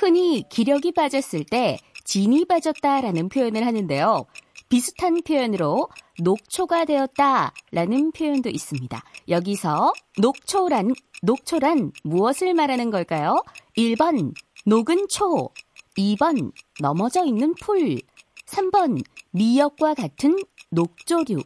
흔히 0.00 0.44
기력이 0.48 0.92
빠졌을 0.92 1.44
때 1.44 1.78
진이 2.04 2.46
빠졌다라는 2.46 3.28
표현을 3.28 3.66
하는데요. 3.66 4.24
비슷한 4.68 5.22
표현으로 5.22 5.88
녹초가 6.20 6.84
되었다라는 6.84 8.12
표현도 8.12 8.50
있습니다. 8.50 9.02
여기서 9.28 9.92
녹초란 10.18 10.92
녹초란 11.22 11.92
무엇을 12.04 12.54
말하는 12.54 12.90
걸까요? 12.90 13.42
1번 13.76 14.34
녹은 14.66 15.08
초, 15.08 15.50
2번 15.96 16.52
넘어져 16.80 17.24
있는 17.24 17.54
풀, 17.54 17.98
3번 18.46 19.02
미역과 19.30 19.94
같은 19.94 20.36
녹조류. 20.70 21.42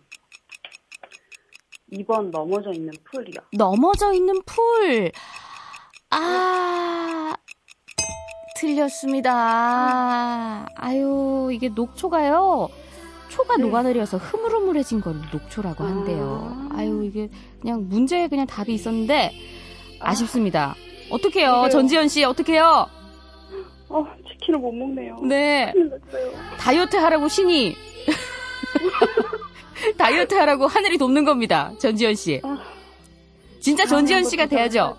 2번 1.93 2.31
넘어져 2.31 2.73
있는 2.73 2.93
풀이요. 3.05 3.37
넘어져 3.53 4.15
있는 4.15 4.41
풀. 4.47 5.13
아, 6.11 7.35
틀렸습니다. 8.57 9.33
아유, 10.75 11.51
이게 11.53 11.69
녹초가요. 11.69 12.69
초가 13.33 13.57
네. 13.57 13.63
녹아내려서 13.63 14.19
흐물흐물해진 14.19 15.01
걸 15.01 15.15
녹초라고 15.33 15.85
한대요. 15.85 16.69
아. 16.71 16.77
아유, 16.77 17.03
이게 17.03 17.31
그냥 17.63 17.89
문제에 17.89 18.29
그냥 18.29 18.47
답이 18.47 18.75
있었는데 18.75 19.33
아쉽습니다. 20.01 20.75
어떡해요? 21.11 21.53
그래요. 21.53 21.69
전지현 21.71 22.09
씨, 22.09 22.25
어떡해요? 22.25 22.87
어, 23.89 24.07
치킨을 24.29 24.59
못 24.61 24.73
먹네요. 24.73 25.19
네. 25.23 25.73
다이어트 26.59 26.97
하라고 26.97 27.29
신이. 27.29 27.75
다이어트 29.97 30.35
하라고 30.35 30.67
하늘이 30.67 30.99
돕는 30.99 31.25
겁니다. 31.25 31.73
전지현 31.79 32.15
씨. 32.15 32.39
아. 32.45 32.59
진짜 33.61 33.87
전지현 33.87 34.21
다음에 34.23 34.31
씨가 34.31 34.47
돼야죠. 34.47 34.97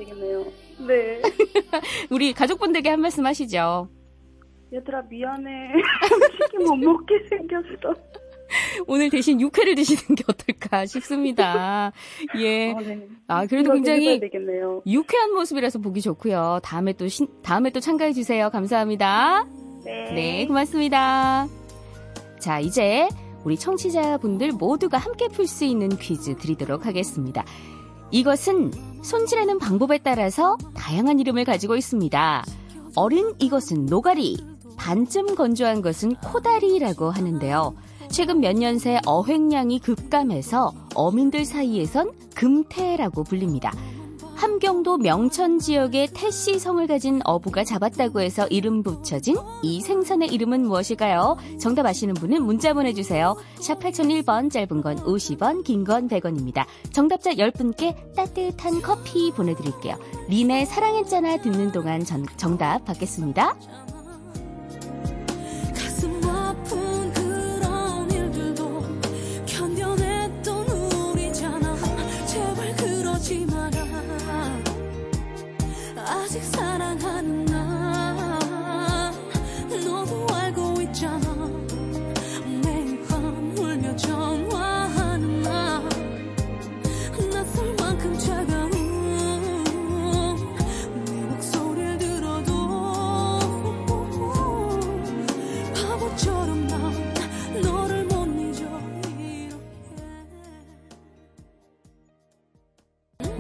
네. 0.88 1.22
우리 2.10 2.34
가족분들께 2.34 2.90
한 2.90 3.00
말씀 3.00 3.28
하시죠. 3.28 3.90
얘들아, 4.74 5.04
미안해. 5.04 5.74
치킨 6.50 6.66
못 6.68 6.76
먹게 6.78 7.14
생겼어. 7.30 7.94
오늘 8.88 9.10
대신 9.10 9.40
육회를 9.40 9.76
드시는 9.76 10.16
게 10.16 10.24
어떨까 10.28 10.86
싶습니다. 10.86 11.92
예. 12.40 12.72
어, 12.72 12.80
네. 12.82 13.08
아, 13.28 13.46
그래도 13.46 13.74
굉장히. 13.74 14.20
유쾌한 14.86 15.34
모습이라서 15.34 15.80
보기 15.80 16.02
좋고요. 16.02 16.60
다음에 16.64 16.94
또 16.94 17.08
신, 17.08 17.28
다음에 17.42 17.70
또 17.70 17.80
참가해 17.80 18.14
주세요. 18.14 18.50
감사합니다. 18.50 19.46
네. 19.86 20.12
네, 20.14 20.48
고맙습니다. 20.48 21.48
자, 22.40 22.60
이제 22.60 23.08
우리 23.44 23.58
청취자분들 23.58 24.52
모두가 24.54 24.98
함께 24.98 25.28
풀 25.28 25.48
수 25.48 25.66
있는 25.66 25.90
퀴즈 25.98 26.36
드리도록 26.38 26.86
하겠습니다. 26.86 27.44
이것은 28.12 28.72
손질하는 29.02 29.60
방법에 29.60 29.98
따라서 29.98 30.58
다양한 30.76 31.20
이름을 31.20 31.44
가지고 31.46 31.76
있습니다. 31.76 32.46
어린 32.96 33.34
이것은 33.40 33.88
노가리, 33.88 34.38
반쯤 34.78 35.36
건조한 35.36 35.82
것은 35.82 36.16
코다리라고 36.16 37.10
하는데요. 37.10 37.76
최근 38.14 38.40
몇 38.42 38.54
년 38.56 38.78
새 38.78 39.00
어획량이 39.08 39.80
급감해서 39.80 40.72
어민들 40.96 41.46
사이에선 41.46 42.12
금태라고 42.36 43.24
불립니다. 43.24 43.72
함경도 44.36 44.98
명천 44.98 45.60
지역의 45.60 46.10
태씨 46.14 46.60
성을 46.60 46.86
가진 46.86 47.22
어부가 47.24 47.64
잡았다고 47.64 48.20
해서 48.20 48.46
이름 48.48 48.84
붙여진 48.84 49.38
이 49.64 49.80
생선의 49.82 50.28
이름은 50.34 50.66
무엇일까요? 50.68 51.38
정답 51.60 51.86
아시는 51.86 52.14
분은 52.16 52.44
문자 52.44 52.74
보내주세요. 52.74 53.36
샵 53.60 53.80
8001번 53.80 54.52
짧은 54.52 54.82
건 54.82 54.98
50원 54.98 55.64
긴 55.64 55.84
건 55.86 56.08
100원입니다. 56.10 56.66
정답자 56.92 57.32
10분께 57.32 57.96
따뜻한 58.16 58.82
커피 58.82 59.32
보내드릴게요. 59.32 59.96
린의 60.30 60.66
사랑했잖아 60.68 61.38
듣는 61.38 61.72
동안 61.72 62.04
전- 62.04 62.26
정답 62.38 62.84
받겠습니다. 62.86 63.56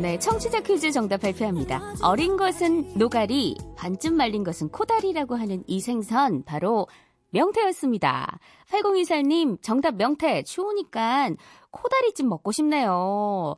네, 0.03 0.19
청취자 0.19 0.59
퀴즈 0.63 0.91
정답 0.91 1.21
발표합니다. 1.21 1.79
어린 2.03 2.35
것은 2.35 2.97
노가리, 2.97 3.55
반쯤 3.77 4.15
말린 4.17 4.43
것은 4.43 4.67
코다리라고 4.67 5.35
하는 5.37 5.63
이 5.65 5.79
생선 5.79 6.43
바로 6.43 6.87
명태였습니다. 7.29 8.37
8024님 8.69 9.61
정답 9.61 9.95
명태 9.95 10.43
추우니까 10.43 11.29
코다리찜 11.71 12.27
먹고 12.27 12.51
싶네요. 12.51 13.55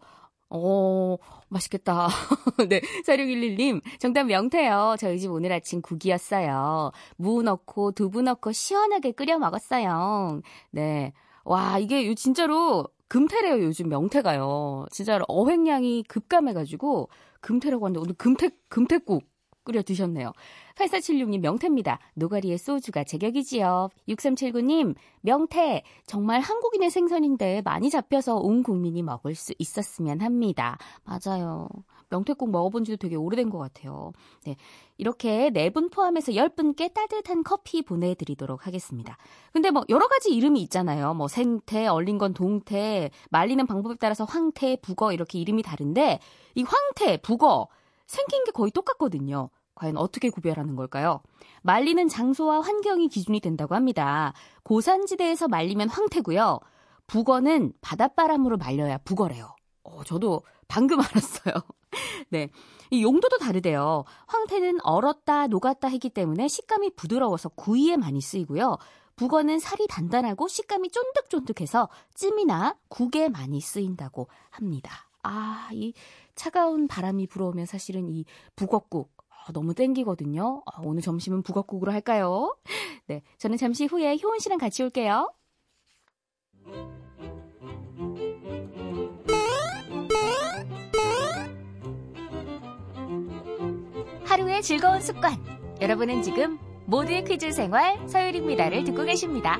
오, 0.51 1.17
맛있겠다. 1.49 2.09
네, 2.69 2.79
4611님, 3.07 3.81
정답 3.99 4.25
명태요. 4.25 4.97
저희 4.99 5.19
집 5.19 5.31
오늘 5.31 5.51
아침 5.51 5.81
국이었어요. 5.81 6.91
무 7.17 7.41
넣고 7.41 7.93
두부 7.93 8.21
넣고 8.21 8.51
시원하게 8.51 9.13
끓여 9.13 9.39
먹었어요. 9.39 10.41
네. 10.69 11.11
와, 11.43 11.79
이게 11.79 12.07
요- 12.07 12.13
진짜로 12.13 12.85
금태래요, 13.07 13.63
요즘 13.63 13.89
명태가요. 13.89 14.85
진짜 14.91 15.17
로 15.17 15.25
어획량이 15.27 16.03
급감해가지고 16.03 17.09
금태라고 17.41 17.85
하는데 17.85 17.99
오늘 17.99 18.13
금태, 18.15 18.49
금태국 18.69 19.23
끓여 19.63 19.81
드셨네요. 19.81 20.31
8476님 20.75 21.39
명태입니다. 21.39 21.99
노가리의 22.13 22.57
소주가 22.57 23.03
제격이지요. 23.03 23.89
6379님 24.07 24.95
명태 25.21 25.83
정말 26.05 26.39
한국인의 26.39 26.91
생선인데 26.91 27.63
많이 27.63 27.89
잡혀서 27.89 28.35
온 28.35 28.63
국민이 28.63 29.01
먹을 29.01 29.35
수 29.35 29.53
있었으면 29.57 30.21
합니다. 30.21 30.77
맞아요. 31.03 31.67
명태국 32.09 32.49
먹어본 32.51 32.85
지도 32.85 32.97
되게 32.97 33.15
오래된 33.15 33.49
것 33.49 33.57
같아요. 33.57 34.11
네. 34.45 34.55
이렇게 34.97 35.49
네 35.49 35.69
분 35.69 35.89
포함해서 35.89 36.31
10분께 36.31 36.93
따뜻한 36.93 37.43
커피 37.43 37.81
보내드리도록 37.81 38.65
하겠습니다. 38.67 39.17
근데 39.51 39.71
뭐 39.71 39.83
여러 39.89 40.07
가지 40.07 40.33
이름이 40.33 40.61
있잖아요. 40.63 41.13
뭐 41.13 41.27
생태, 41.27 41.87
얼린 41.87 42.17
건 42.17 42.33
동태, 42.33 43.11
말리는 43.29 43.65
방법에 43.67 43.95
따라서 43.99 44.23
황태, 44.23 44.77
북어 44.77 45.11
이렇게 45.11 45.39
이름이 45.39 45.63
다른데 45.63 46.19
이 46.55 46.63
황태, 46.63 47.17
북어 47.17 47.67
생긴 48.07 48.43
게 48.45 48.51
거의 48.51 48.71
똑같거든요. 48.71 49.49
과연 49.75 49.97
어떻게 49.97 50.29
구별하는 50.29 50.75
걸까요? 50.75 51.21
말리는 51.63 52.07
장소와 52.07 52.61
환경이 52.61 53.09
기준이 53.09 53.41
된다고 53.41 53.75
합니다. 53.75 54.33
고산지대에서 54.63 55.49
말리면 55.49 55.89
황태고요. 55.89 56.59
북어는 57.07 57.73
바닷바람으로 57.81 58.57
말려야 58.57 58.99
북어래요. 58.99 59.53
어, 59.85 60.03
저도 60.03 60.41
방금 60.67 60.99
알았어요. 60.99 61.53
네. 62.29 62.49
이 62.91 63.03
용도도 63.03 63.37
다르대요. 63.37 64.03
황태는 64.27 64.79
얼었다, 64.81 65.47
녹았다 65.47 65.87
했기 65.87 66.09
때문에 66.09 66.47
식감이 66.47 66.95
부드러워서 66.95 67.49
구이에 67.49 67.95
많이 67.95 68.19
쓰이고요. 68.19 68.77
북어는 69.15 69.59
살이 69.59 69.87
단단하고 69.87 70.47
식감이 70.47 70.89
쫀득쫀득해서 70.89 71.87
찜이나 72.15 72.77
국에 72.89 73.29
많이 73.29 73.61
쓰인다고 73.61 74.27
합니다. 74.49 75.07
아, 75.23 75.69
이 75.71 75.93
차가운 76.35 76.87
바람이 76.87 77.27
불어오면 77.27 77.65
사실은 77.65 78.09
이 78.09 78.25
북어국 78.55 79.13
어, 79.29 79.51
너무 79.53 79.73
땡기거든요. 79.73 80.63
어, 80.65 80.81
오늘 80.83 81.01
점심은 81.01 81.43
북어국으로 81.43 81.91
할까요? 81.91 82.55
네. 83.07 83.21
저는 83.37 83.57
잠시 83.57 83.85
후에 83.85 84.17
효은 84.21 84.39
씨랑 84.39 84.57
같이 84.57 84.83
올게요. 84.83 85.31
하루의 94.55 94.63
즐거운 94.63 95.01
습관. 95.01 95.37
여러분은 95.81 96.21
지금 96.21 96.57
모두의 96.85 97.25
퀴즈 97.25 97.51
생활 97.51 97.97
서율입니다를 98.07 98.83
듣고 98.85 99.03
계십니다. 99.03 99.59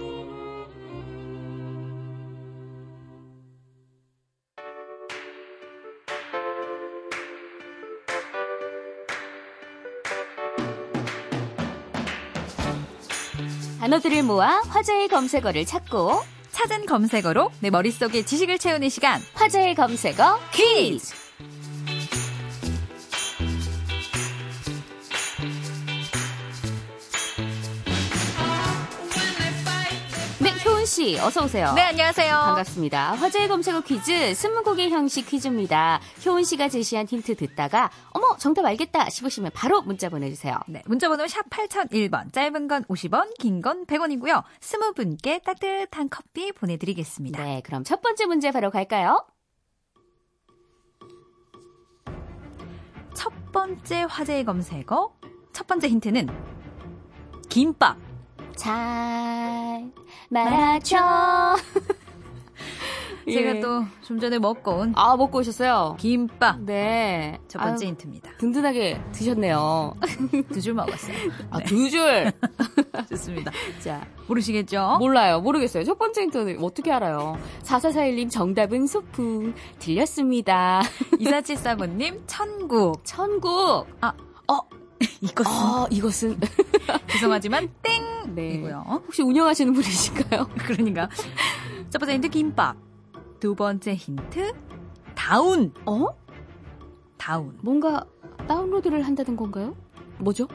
단어들을 13.79 14.23
모아 14.23 14.61
화제의 14.69 15.09
검색어를 15.09 15.65
찾고 15.65 16.21
찾은 16.51 16.85
검색어로 16.85 17.51
내 17.59 17.69
머릿속에 17.69 18.23
지식을 18.23 18.57
채우는 18.57 18.89
시간. 18.89 19.21
화제의 19.33 19.75
검색어 19.75 20.39
퀴즈. 20.53 21.24
씨, 30.85 31.17
어서 31.19 31.43
오세요. 31.45 31.73
네, 31.73 31.81
안녕하세요. 31.81 32.31
반갑습니다. 32.31 33.13
화제의 33.15 33.47
검색어 33.47 33.81
퀴즈 33.81 34.35
스무고개 34.35 34.89
형식 34.89 35.25
퀴즈입니다. 35.25 35.99
효은 36.25 36.43
씨가 36.43 36.69
제시한 36.69 37.07
힌트 37.07 37.35
듣다가 37.35 37.89
어머 38.11 38.37
정답 38.37 38.65
알겠다 38.65 39.09
싶으시면 39.09 39.49
바로 39.55 39.81
문자 39.81 40.09
보내 40.09 40.29
주세요. 40.29 40.59
네, 40.67 40.83
문자 40.85 41.09
번호 41.09 41.25
샵 41.27 41.49
8001번, 41.49 42.31
짧은 42.31 42.67
건 42.67 42.83
50원, 42.83 43.33
긴 43.39 43.61
건 43.61 43.85
100원이고요. 43.87 44.43
20분께 44.59 45.43
따뜻한 45.43 46.09
커피 46.09 46.51
보내 46.51 46.77
드리겠습니다. 46.77 47.43
네, 47.43 47.61
그럼 47.65 47.83
첫 47.83 48.01
번째 48.03 48.25
문제 48.27 48.51
바로 48.51 48.69
갈까요? 48.69 49.25
첫 53.15 53.31
번째 53.51 54.05
화제의 54.07 54.45
검색어, 54.45 55.15
첫 55.51 55.65
번째 55.65 55.87
힌트는 55.87 56.27
김밥. 57.49 57.97
잘 58.55 59.91
말아줘. 60.29 61.55
제가 63.27 63.55
예. 63.55 63.59
또좀 63.59 64.19
전에 64.19 64.37
먹고 64.37 64.71
온 64.71 64.93
아 64.95 65.17
먹고 65.17 65.39
오셨어요? 65.39 65.95
김밥. 65.99 66.59
네. 66.61 67.39
첫 67.47 67.57
번째 67.59 67.85
아유, 67.85 67.89
힌트입니다. 67.89 68.31
든든하게 68.37 69.01
드셨네요. 69.11 69.95
두 70.53 70.61
줄 70.61 70.75
먹었어요. 70.75 71.15
아, 71.49 71.59
두 71.61 71.89
줄. 71.89 72.31
좋습니다. 73.09 73.51
자, 73.79 74.05
모르시겠죠? 74.27 74.97
몰라요. 74.99 75.41
모르겠어요. 75.41 75.83
첫 75.83 75.97
번째 75.97 76.21
힌트는 76.21 76.63
어떻게 76.63 76.91
알아요? 76.91 77.35
4441님 77.63 78.29
정답은 78.29 78.85
소풍. 78.85 79.55
들렸습니다. 79.79 80.83
2474번님, 81.13 82.21
천국. 82.27 83.01
천국. 83.03 83.87
이것은 85.21 85.51
아, 85.51 85.87
이것은. 85.91 86.39
죄송하지만 87.11 87.69
땡! 87.81 88.03
네. 88.33 88.55
이고요. 88.55 88.83
혹시 88.87 89.21
운영하시는 89.21 89.73
분이실까요? 89.73 90.47
그러니까 90.59 91.09
첫 91.89 91.99
번째 91.99 92.13
힌트 92.15 92.29
김밥. 92.29 92.77
두 93.39 93.55
번째 93.55 93.93
힌트 93.95 94.53
다운. 95.15 95.73
어? 95.85 96.07
다운. 97.17 97.57
뭔가 97.61 98.05
다운로드를 98.47 99.03
한다는 99.03 99.35
건가요? 99.35 99.75
뭐죠? 100.19 100.47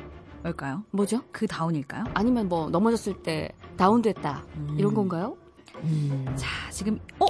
뭘까요? 0.42 0.84
뭐죠? 0.90 1.22
그 1.32 1.46
다운일까요? 1.46 2.04
아니면 2.14 2.48
뭐 2.48 2.70
넘어졌을 2.70 3.22
때 3.22 3.50
다운됐다. 3.76 4.44
이런 4.78 4.94
건가요? 4.94 5.36
자, 6.36 6.48
지금 6.70 6.98
어? 7.18 7.26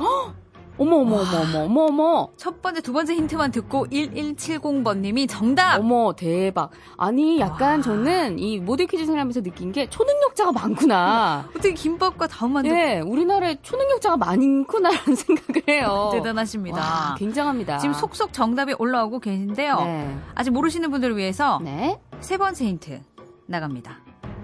어머, 0.80 0.96
어머, 0.96 1.16
어머, 1.16 1.40
어머, 1.42 1.64
어머, 1.64 1.80
어머. 1.84 2.28
첫 2.38 2.62
번째, 2.62 2.80
두 2.80 2.94
번째 2.94 3.14
힌트만 3.14 3.50
듣고 3.50 3.86
1170번님이 3.88 5.28
정답. 5.28 5.76
어머 5.78 6.14
대박. 6.14 6.70
아니 6.96 7.38
약간 7.38 7.76
와. 7.76 7.82
저는 7.82 8.38
이 8.38 8.58
모델 8.60 8.86
퀴즈 8.86 9.04
생활하면서 9.04 9.42
느낀 9.42 9.72
게 9.72 9.90
초능력자가 9.90 10.52
많구나. 10.52 11.46
어떻게 11.54 11.74
김밥과 11.74 12.28
다운만 12.28 12.62
듣고 12.62 12.74
예, 12.74 13.00
우리나라에 13.00 13.58
초능력자가 13.60 14.16
많구나라는 14.16 15.14
생각을 15.16 15.62
해요. 15.68 16.08
대단하십니다. 16.14 16.78
와, 16.80 17.14
굉장합니다. 17.18 17.76
지금 17.76 17.92
속속 17.92 18.32
정답이 18.32 18.74
올라오고 18.78 19.18
계신데요. 19.20 19.76
네. 19.80 20.16
아직 20.34 20.50
모르시는 20.50 20.90
분들을 20.90 21.14
위해서 21.14 21.60
네. 21.62 22.00
세 22.20 22.38
번째 22.38 22.64
힌트 22.64 23.00
나갑니다. 23.44 23.98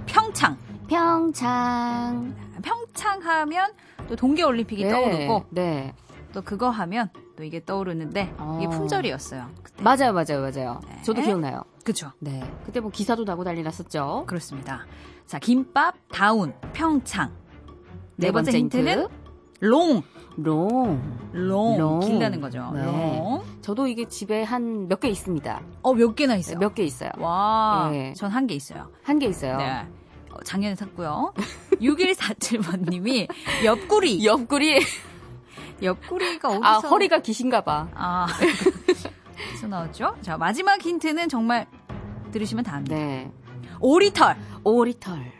평창. 0.05 0.59
평창. 0.87 2.35
평창 2.62 3.22
하면 3.22 3.70
또 4.07 4.16
동계올림픽이 4.16 4.85
네. 4.85 4.90
떠오르고 4.90 5.44
네. 5.49 5.94
또 6.37 6.42
그거 6.42 6.68
하면 6.68 7.09
또 7.35 7.44
이게 7.44 7.64
떠오르는데 7.64 8.20
이게 8.25 8.66
어. 8.66 8.68
품절이었어요. 8.70 9.46
그때. 9.62 9.83
맞아요, 9.83 10.12
맞아요, 10.12 10.42
맞아요. 10.42 10.81
네. 10.87 11.01
저도 11.03 11.22
기억나요. 11.22 11.62
그쵸. 11.83 12.12
네. 12.18 12.42
그때 12.66 12.79
뭐 12.79 12.90
기사도 12.90 13.25
나고 13.25 13.42
난리 13.42 13.62
났었죠. 13.62 14.25
그렇습니다. 14.27 14.85
자, 15.25 15.38
김밥, 15.38 15.94
다운, 16.12 16.53
평창. 16.75 17.33
네, 18.16 18.31
번째, 18.31 18.51
힌트. 18.59 18.77
힌트는 18.77 19.09
Long. 19.61 20.02
Long. 20.37 21.00
Long. 21.32 21.78
Long. 21.78 22.00
길다는 22.01 22.42
거죠. 22.42 22.70
네. 22.75 22.85
Long. 22.85 23.42
저도 23.62 23.87
이게 23.87 24.05
집에 24.07 24.42
한 24.42 24.87
몇 24.90 25.01
개 25.01 25.09
있습니다. 25.09 25.62
어, 25.83 25.94
몇 25.94 26.14
개나 26.14 26.37
있어요? 26.37 26.59
몇 26.59 26.75
개 26.75 26.83
있어요. 26.85 27.09
와, 27.16 27.88
네. 27.90 28.12
전한 28.12 28.46
개 28.46 28.55
있어요. 28.55 28.90
한 29.03 29.18
개 29.18 29.25
있어요. 29.27 29.57
네. 29.57 29.87
어, 30.33 30.37
작년에 30.44 30.75
샀고요. 30.75 31.33
6147번님이 31.81 33.27
옆구리. 33.64 34.22
옆구리. 34.27 34.81
옆구리가 35.82 36.48
어디서. 36.48 36.64
아, 36.64 36.78
허리가 36.78 37.20
기신가 37.20 37.62
봐. 37.62 37.88
아. 37.94 38.26
어디서 39.50 39.66
나왔죠? 39.68 40.16
자, 40.22 40.36
마지막 40.36 40.80
힌트는 40.80 41.28
정말 41.28 41.66
들으시면 42.32 42.64
다 42.64 42.74
합니다. 42.74 42.96
네. 42.96 43.30
오리털. 43.80 44.36
오리털. 44.64 45.32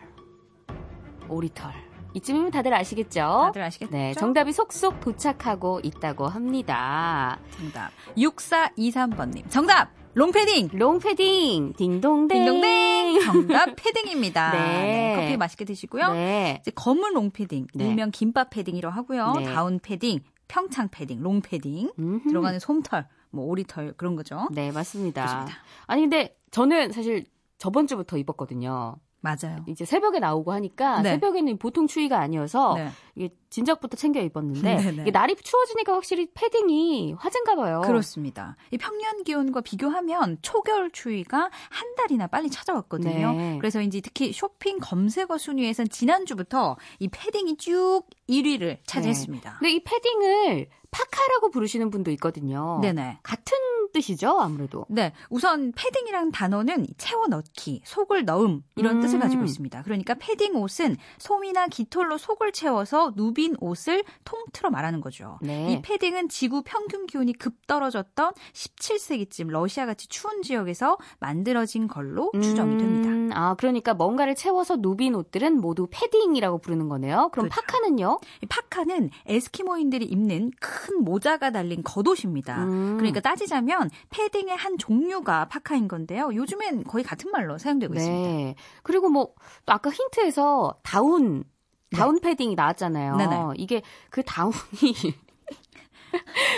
오리털. 1.29 1.73
이쯤이면 2.15 2.51
다들 2.51 2.73
아시겠죠? 2.73 3.21
다들 3.49 3.63
아시겠죠? 3.63 3.93
네, 3.93 4.15
정답이 4.15 4.53
속속 4.53 5.01
도착하고 5.01 5.81
있다고 5.83 6.27
합니다. 6.29 7.39
정답. 7.51 7.91
6423번님. 8.17 9.51
정답! 9.51 9.91
롱패딩! 10.17 10.71
롱패딩, 10.73 11.75
딩동댕. 11.75 12.29
딩동댕! 12.29 13.21
정답 13.21 13.77
패딩입니다. 13.77 14.51
네. 14.53 14.59
네, 14.59 15.15
커피 15.15 15.37
맛있게 15.37 15.67
드시고요. 15.67 16.15
네. 16.15 16.57
이제 16.63 16.71
검은 16.71 17.13
롱패딩, 17.13 17.67
네. 17.75 17.87
일명 17.87 18.11
김밥 18.11 18.49
패딩이라고 18.49 18.95
하고요. 18.95 19.35
네. 19.37 19.45
다운 19.45 19.79
패딩, 19.79 20.21
평창 20.49 20.89
패딩, 20.91 21.21
롱 21.21 21.43
패딩, 21.43 21.93
음흠. 21.99 22.29
들어가는 22.31 22.59
솜털, 22.59 23.07
뭐 23.31 23.45
오리털 23.45 23.93
그런 23.99 24.17
거죠. 24.17 24.49
네, 24.53 24.73
맞습니다. 24.73 25.27
좋습니다. 25.27 25.59
아니, 25.87 26.01
근데 26.01 26.35
저는 26.51 26.93
사실 26.93 27.27
저번 27.59 27.87
주부터 27.87 28.17
입었거든요. 28.17 28.97
맞아요. 29.21 29.65
이제 29.67 29.85
새벽에 29.85 30.19
나오고 30.21 30.53
하니까 30.53 31.01
네. 31.03 31.11
새벽에는 31.11 31.59
보통 31.59 31.87
추위가 31.87 32.21
아니어서 32.21 32.75
네. 32.75 32.89
이게 33.15 33.35
진작부터 33.51 33.97
챙겨 33.97 34.21
입었는데 34.21 35.11
날이 35.11 35.35
추워지니까 35.35 35.95
확실히 35.95 36.29
패딩이 36.33 37.15
화제인가 37.15 37.57
봐요. 37.57 37.81
그렇습니다. 37.85 38.57
이 38.71 38.79
평년 38.79 39.25
기온과 39.25 39.63
비교하면 39.63 40.39
초겨울 40.43 40.91
추위가 40.91 41.51
한 41.71 41.95
달이나 41.97 42.27
빨리 42.27 42.51
찾아왔거든요. 42.51 43.33
네. 43.33 43.59
그래서 43.59 43.81
이제 43.81 44.01
특히 44.01 44.33
쇼핑 44.33 44.79
검색어 44.79 45.39
순위에선 45.39 45.89
지난주부터 45.89 46.77
이 47.01 47.09
패딩이 47.09 47.57
쭉 47.57 48.03
1위를 48.29 48.79
차지했습니다. 48.87 49.57
근데 49.59 49.73
이 49.73 49.83
패딩을 49.83 50.69
파카라고 50.91 51.51
부르시는 51.51 51.91
분도 51.91 52.11
있거든요. 52.13 52.79
네네. 52.81 53.19
같은 53.23 53.57
뜻이죠, 53.97 54.39
아무래도. 54.39 54.85
네, 54.91 55.13
우선 55.31 55.73
패딩이란 55.73 56.31
단어는 56.31 56.87
채워 56.99 57.29
넣기, 57.29 57.81
속을 57.85 58.27
넣음 58.27 58.63
이런 58.77 58.97
음. 58.97 59.01
뜻을 59.01 59.19
가지고 59.19 59.45
있습니다. 59.45 59.83
그러니까 59.85 60.15
패딩 60.15 60.55
옷은 60.57 60.97
솜이나 61.19 61.69
깃털로 61.69 62.19
속을 62.19 62.53
채워서 62.53 63.15
누빈 63.17 63.57
옷을 63.59 64.05
통틀어 64.25 64.69
말하는 64.69 65.01
거죠. 65.01 65.39
네. 65.41 65.73
이 65.73 65.83
패딩은 65.83 66.29
지구 66.29 66.63
평균 66.63 67.07
기온이 67.07 67.33
급 67.33 67.67
떨어졌던 67.67 68.35
17세기쯤 68.53 69.49
러시아 69.49 69.87
같이 69.87 70.09
추운 70.09 70.43
지역에서 70.43 70.99
만들어진 71.19 71.89
걸로 71.89 72.31
추정이 72.35 72.77
됩니다. 72.77 73.09
음, 73.09 73.31
아, 73.33 73.55
그러니까 73.55 73.95
뭔가를 73.95 74.35
채워서 74.35 74.77
누빈 74.77 75.15
옷들은 75.15 75.59
모두 75.59 75.89
패딩이라고 75.91 76.59
부르는 76.59 76.89
거네요. 76.89 77.31
그럼 77.33 77.49
그렇죠. 77.49 77.63
파카는요? 77.63 78.21
이 78.43 78.47
파카는 78.47 79.11
에스키모인들이 79.25 80.05
입는 80.05 80.51
큰 80.61 81.03
모자가 81.03 81.51
달린 81.51 81.83
겉옷입니다. 81.83 82.65
음. 82.65 82.97
그러니까 82.99 83.21
따지자면 83.21 83.86
패딩의 84.11 84.57
한 84.57 84.79
종류가 84.79 85.49
파카인 85.49 85.89
건데요. 85.89 86.31
요즘엔 86.35 86.85
거의 86.85 87.05
같은 87.05 87.31
말로 87.31 87.59
사용되고 87.59 87.95
있습니다. 87.95 88.29
네. 88.29 88.55
그리고 88.83 89.09
뭐, 89.09 89.33
또 89.65 89.73
아까 89.73 89.91
힌트에서 89.91 90.79
다운, 90.83 91.45
다운 91.91 92.21
패딩이 92.21 92.55
나왔잖아요. 92.55 93.17
네네. 93.17 93.37
이게 93.57 93.83
그 94.11 94.23
다운이, 94.23 94.53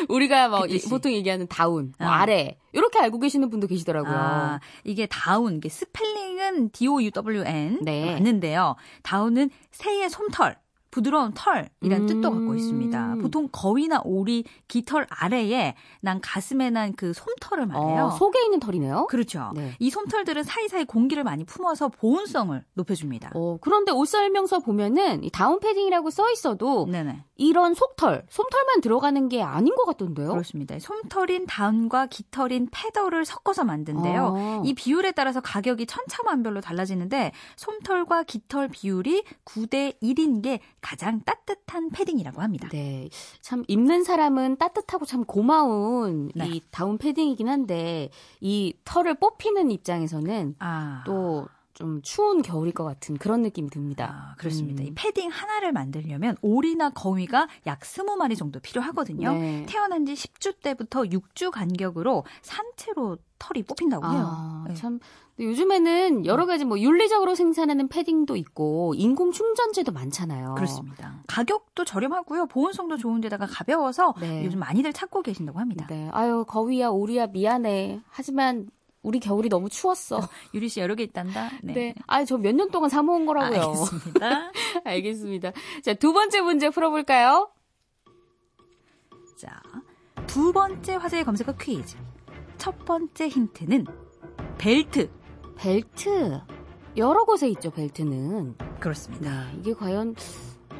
우리가 0.09 0.49
뭐그 0.49 0.75
이-. 0.75 0.89
보통 0.89 1.13
얘기하는 1.13 1.47
다운, 1.49 1.93
뭐 1.99 2.09
어. 2.09 2.11
아래, 2.11 2.59
이렇게 2.73 2.99
알고 2.99 3.19
계시는 3.19 3.51
분도 3.51 3.67
계시더라고요. 3.67 4.17
아, 4.17 4.61
이게 4.85 5.07
다운, 5.07 5.57
이게 5.57 5.69
스펠링은 5.69 6.71
D-O-U-W-N 6.73 7.81
네. 7.83 8.15
맞는데요. 8.15 8.77
다운은 9.03 9.51
새의 9.71 10.11
솜털, 10.11 10.57
부드러운 10.99 11.33
털이라는 11.35 12.03
음. 12.03 12.07
뜻도 12.07 12.31
갖고 12.31 12.55
있습니다. 12.55 13.17
보통 13.23 13.49
거위나 13.53 14.03
오리 14.05 14.45
깃털 14.67 15.07
아래에 15.09 15.75
난 16.01 16.21
가슴에 16.21 16.71
난 16.71 16.89
그 16.99 17.13
솜털을 17.13 17.67
말해요. 17.67 18.07
어, 18.07 18.11
속에 18.11 18.43
있는 18.45 18.59
털이네요. 18.59 19.07
그렇죠. 19.09 19.53
네. 19.55 19.73
이 19.79 19.89
솜털들은 19.89 20.43
사이사이 20.43 20.85
공기를 20.85 21.23
많이 21.23 21.45
품어서 21.45 21.89
보온성을 21.89 22.61
높여줍니다. 22.75 23.31
어, 23.35 23.59
그런데 23.61 23.93
옷 23.93 24.07
설명서 24.07 24.59
보면은 24.59 25.23
이 25.23 25.31
다운 25.31 25.61
패딩이라고 25.61 26.11
써 26.11 26.29
있어도 26.33 26.87
네네. 26.91 27.25
이런 27.39 27.75
속털, 27.75 28.27
솜털만 28.29 28.81
들어가는 28.81 29.29
게 29.29 29.43
아닌 29.43 29.75
것 29.77 29.85
같던데요. 29.85 30.31
그렇습니다. 30.31 30.79
솜털인 30.79 31.47
다운과 31.47 32.07
깃털인 32.07 32.69
패더를 32.71 33.25
섞어서 33.25 33.65
만든데요. 33.65 34.35
아. 34.37 34.63
이 34.65 34.75
비율에 34.75 35.13
따라서 35.13 35.41
가격이 35.41 35.87
천차만별로 35.87 36.61
달라지는데 36.61 37.31
솜털과 37.57 38.25
깃털 38.25 38.69
비율이 38.69 39.23
9대 39.45 40.01
1인 40.03 40.43
게 40.43 40.59
가장 40.81 41.23
따뜻한 41.25 41.91
패딩이라고 41.91 42.43
합니다. 42.43 42.69
네. 42.71 43.09
참, 43.41 43.63
입는 43.69 44.03
사람은 44.03 44.57
따뜻하고 44.57 45.05
참 45.05 45.25
고마운 45.25 46.33
네. 46.35 46.49
이 46.49 46.63
다운 46.73 46.99
패딩이긴 46.99 47.49
한데, 47.49 48.11
이 48.41 48.75
털을 48.85 49.15
뽑히는 49.15 49.71
입장에서는 49.71 50.57
아, 50.59 51.05
또 51.07 51.47
좀 51.79 52.03
추운 52.03 52.43
겨울일 52.43 52.75
것 52.75 52.83
같은 52.83 53.17
그런 53.19 53.43
느낌이 53.43 53.71
듭니다. 53.71 54.33
아, 54.33 54.35
그렇습니다. 54.37 54.83
음. 54.83 54.89
이 54.89 54.95
패딩 54.97 55.31
하나를 55.31 55.71
만들려면 55.71 56.37
오리나 56.43 56.91
거위가 56.91 57.47
약 57.67 57.79
20마리 57.83 58.37
정도 58.37 58.59
필요하거든요. 58.59 59.33
네. 59.35 59.65
태어난 59.69 60.05
지 60.05 60.15
10주 60.15 60.61
때부터 60.61 61.03
6주 61.03 61.53
간격으로 61.53 62.25
산채로 62.43 63.19
털이 63.39 63.63
뽑힌다고 63.63 64.05
해요. 64.11 64.25
아, 64.29 64.65
네. 64.67 64.75
참. 64.75 64.99
요즘에는 65.39 66.27
여러 66.27 66.47
가지 66.47 66.65
뭐 66.65 66.81
윤리적으로 66.81 67.37
생산하는 67.37 67.87
패딩도 67.87 68.35
있고, 68.35 68.95
인공 68.97 69.31
충전재도 69.31 69.93
많잖아요. 69.93 70.57
그렇습니다. 70.57 71.23
가격도 71.29 71.85
저렴하고요. 71.85 72.47
보온성도 72.47 72.97
좋은데다가 72.97 73.47
가벼워서 73.47 74.15
네. 74.21 74.45
요즘 74.45 74.59
많이들 74.59 74.93
찾고 74.93 75.23
계신다고 75.23 75.61
합니다. 75.61 75.87
네. 75.89 76.09
아유, 76.11 76.45
거위야, 76.49 76.89
오리야, 76.89 77.29
미안해. 77.29 78.01
하지만, 78.09 78.69
우리 79.03 79.21
겨울이 79.21 79.49
너무 79.49 79.69
추웠어. 79.69 80.21
유리 80.55 80.69
씨 80.69 80.81
여러 80.81 80.95
개 80.95 81.03
있단다. 81.05 81.51
네. 81.63 81.95
아유, 82.07 82.25
저몇 82.27 82.55
년 82.55 82.71
동안 82.71 82.91
사 82.91 83.03
모은 83.03 83.27
거라고요. 83.27 83.61
알겠습니다. 83.61 84.53
알겠습니다. 84.85 85.53
자, 85.83 85.95
두 85.95 86.13
번째 86.13 86.41
문제 86.41 86.71
풀어 86.71 86.91
볼까요? 86.91 87.51
자, 89.37 89.63
두 90.27 90.53
번째 90.53 90.95
화제의 90.97 91.25
검색어 91.25 91.55
퀴즈. 91.61 91.97
첫 92.59 92.85
번째 92.85 93.29
힌트는 93.29 93.87
벨트. 94.59 95.09
벨트. 95.57 96.41
여러 96.97 97.25
곳에 97.25 97.49
있죠, 97.51 97.71
벨트는. 97.71 98.57
그렇습니다. 98.81 99.45
네, 99.45 99.59
이게 99.61 99.75
과연 99.75 100.17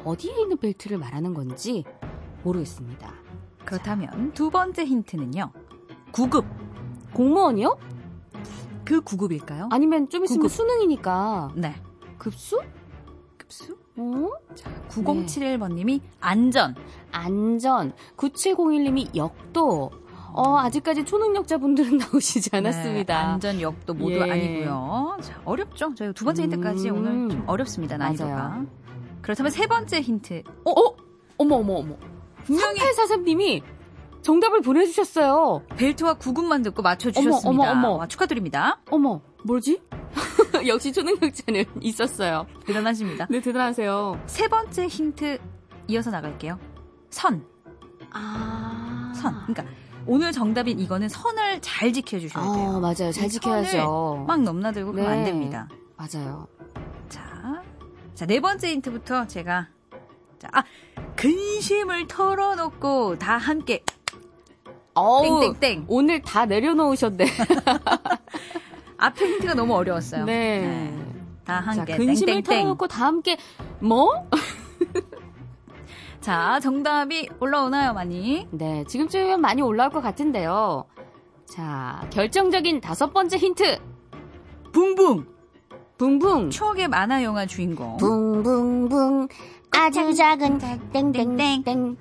어디에 0.03 0.41
있는 0.41 0.57
벨트를 0.57 0.97
말하는 0.97 1.33
건지 1.33 1.85
모르겠습니다. 2.43 3.13
그렇다면 3.65 4.33
두 4.33 4.49
번째 4.49 4.85
힌트는요. 4.85 5.51
구급. 6.11 6.45
공무원이요? 7.13 7.77
그 8.89 9.01
구급일까요? 9.01 9.69
아니면 9.71 10.09
좀 10.09 10.23
있으면 10.23 10.39
구급. 10.39 10.51
수능이니까 10.51 11.51
네. 11.53 11.75
급수? 12.17 12.59
급수? 13.37 13.77
어? 13.97 14.29
9071번님이 14.89 16.01
안전. 16.19 16.73
안전. 17.11 17.93
9701님이 18.17 19.15
역도. 19.15 19.91
어, 20.33 20.57
아직까지 20.57 21.05
초능력자분들은 21.05 21.97
나오시지 22.01 22.49
않았습니다. 22.51 23.13
네, 23.13 23.25
안전 23.33 23.61
역도 23.61 23.93
모두 23.93 24.15
예. 24.15 24.31
아니고요. 24.31 25.17
자, 25.21 25.39
어렵죠? 25.45 25.93
저희 25.93 26.11
두 26.13 26.25
번째 26.25 26.43
힌트까지 26.43 26.89
음. 26.89 26.97
오늘 26.97 27.29
좀 27.29 27.43
어렵습니다. 27.45 27.95
난이도가. 27.95 28.33
맞아요. 28.33 28.65
그렇다면 29.21 29.51
세 29.51 29.67
번째 29.67 30.01
힌트. 30.01 30.41
어, 30.65 30.71
어? 30.71 30.95
어머, 31.37 31.57
어머, 31.57 31.73
어머. 31.75 31.95
분명히 32.43 32.79
3843님이 32.79 33.61
정답을 34.21 34.61
보내주셨어요. 34.61 35.63
벨트와 35.77 36.15
구급만 36.15 36.61
듣고 36.61 36.81
맞춰주셨습니다. 36.81 37.49
어머, 37.49 37.63
어머, 37.63 37.71
어머. 37.71 37.97
와, 37.99 38.07
축하드립니다. 38.07 38.79
어머, 38.91 39.21
뭐지? 39.43 39.81
역시 40.67 40.91
초능력자는 40.91 41.65
있었어요. 41.81 42.45
대단하십니다. 42.65 43.27
네, 43.29 43.39
대단하세요. 43.39 44.21
세 44.25 44.47
번째 44.47 44.87
힌트 44.87 45.37
이어서 45.87 46.11
나갈게요. 46.11 46.59
선. 47.09 47.45
아. 48.11 49.11
선. 49.15 49.33
그러니까 49.45 49.65
오늘 50.05 50.31
정답인 50.31 50.79
이거는 50.79 51.07
선을 51.09 51.61
잘 51.61 51.93
지켜주셔야 51.93 52.43
돼요. 52.43 52.69
아, 52.75 52.79
맞아요. 52.79 53.11
잘이 53.11 53.29
지켜야죠. 53.29 54.25
막 54.27 54.41
넘나들고 54.41 54.91
그러면 54.91 55.11
네. 55.11 55.17
안 55.19 55.25
됩니다. 55.25 55.67
맞아요. 55.95 56.47
자, 57.09 57.61
자, 58.15 58.25
네 58.25 58.39
번째 58.39 58.69
힌트부터 58.71 59.27
제가, 59.27 59.67
자, 60.39 60.49
아, 60.51 60.63
근심을 61.15 62.07
털어놓고 62.07 63.17
다 63.17 63.37
함께, 63.37 63.83
어우, 64.99 65.41
땡땡땡. 65.53 65.85
오늘 65.87 66.21
다 66.21 66.45
내려놓으셨네. 66.45 67.25
앞에 68.97 69.25
힌트가 69.25 69.53
너무 69.53 69.75
어려웠어요. 69.75 70.25
네. 70.25 70.93
다 71.45 71.63
자, 71.63 71.79
함께, 71.79 71.95
근심을 71.95 72.33
땡땡땡. 72.35 72.43
털어놓고 72.43 72.87
다 72.87 73.05
함께, 73.05 73.37
뭐? 73.79 74.27
자, 76.21 76.59
정답이 76.61 77.29
올라오나요, 77.39 77.93
많이? 77.93 78.45
네, 78.51 78.83
지금쯤이면 78.85 79.39
많이 79.39 79.61
올라올 79.61 79.89
것 79.89 80.01
같은데요. 80.01 80.85
자, 81.45 82.05
결정적인 82.11 82.81
다섯 82.81 83.13
번째 83.13 83.37
힌트. 83.37 83.79
붕붕! 84.73 85.25
붕붕. 85.97 86.49
추억의 86.49 86.87
만화 86.89 87.23
영화 87.23 87.45
주인공. 87.45 87.97
붕붕붕. 87.97 89.27
아주 89.71 90.13
작은 90.13 90.59
땡땡땡. 90.91 91.97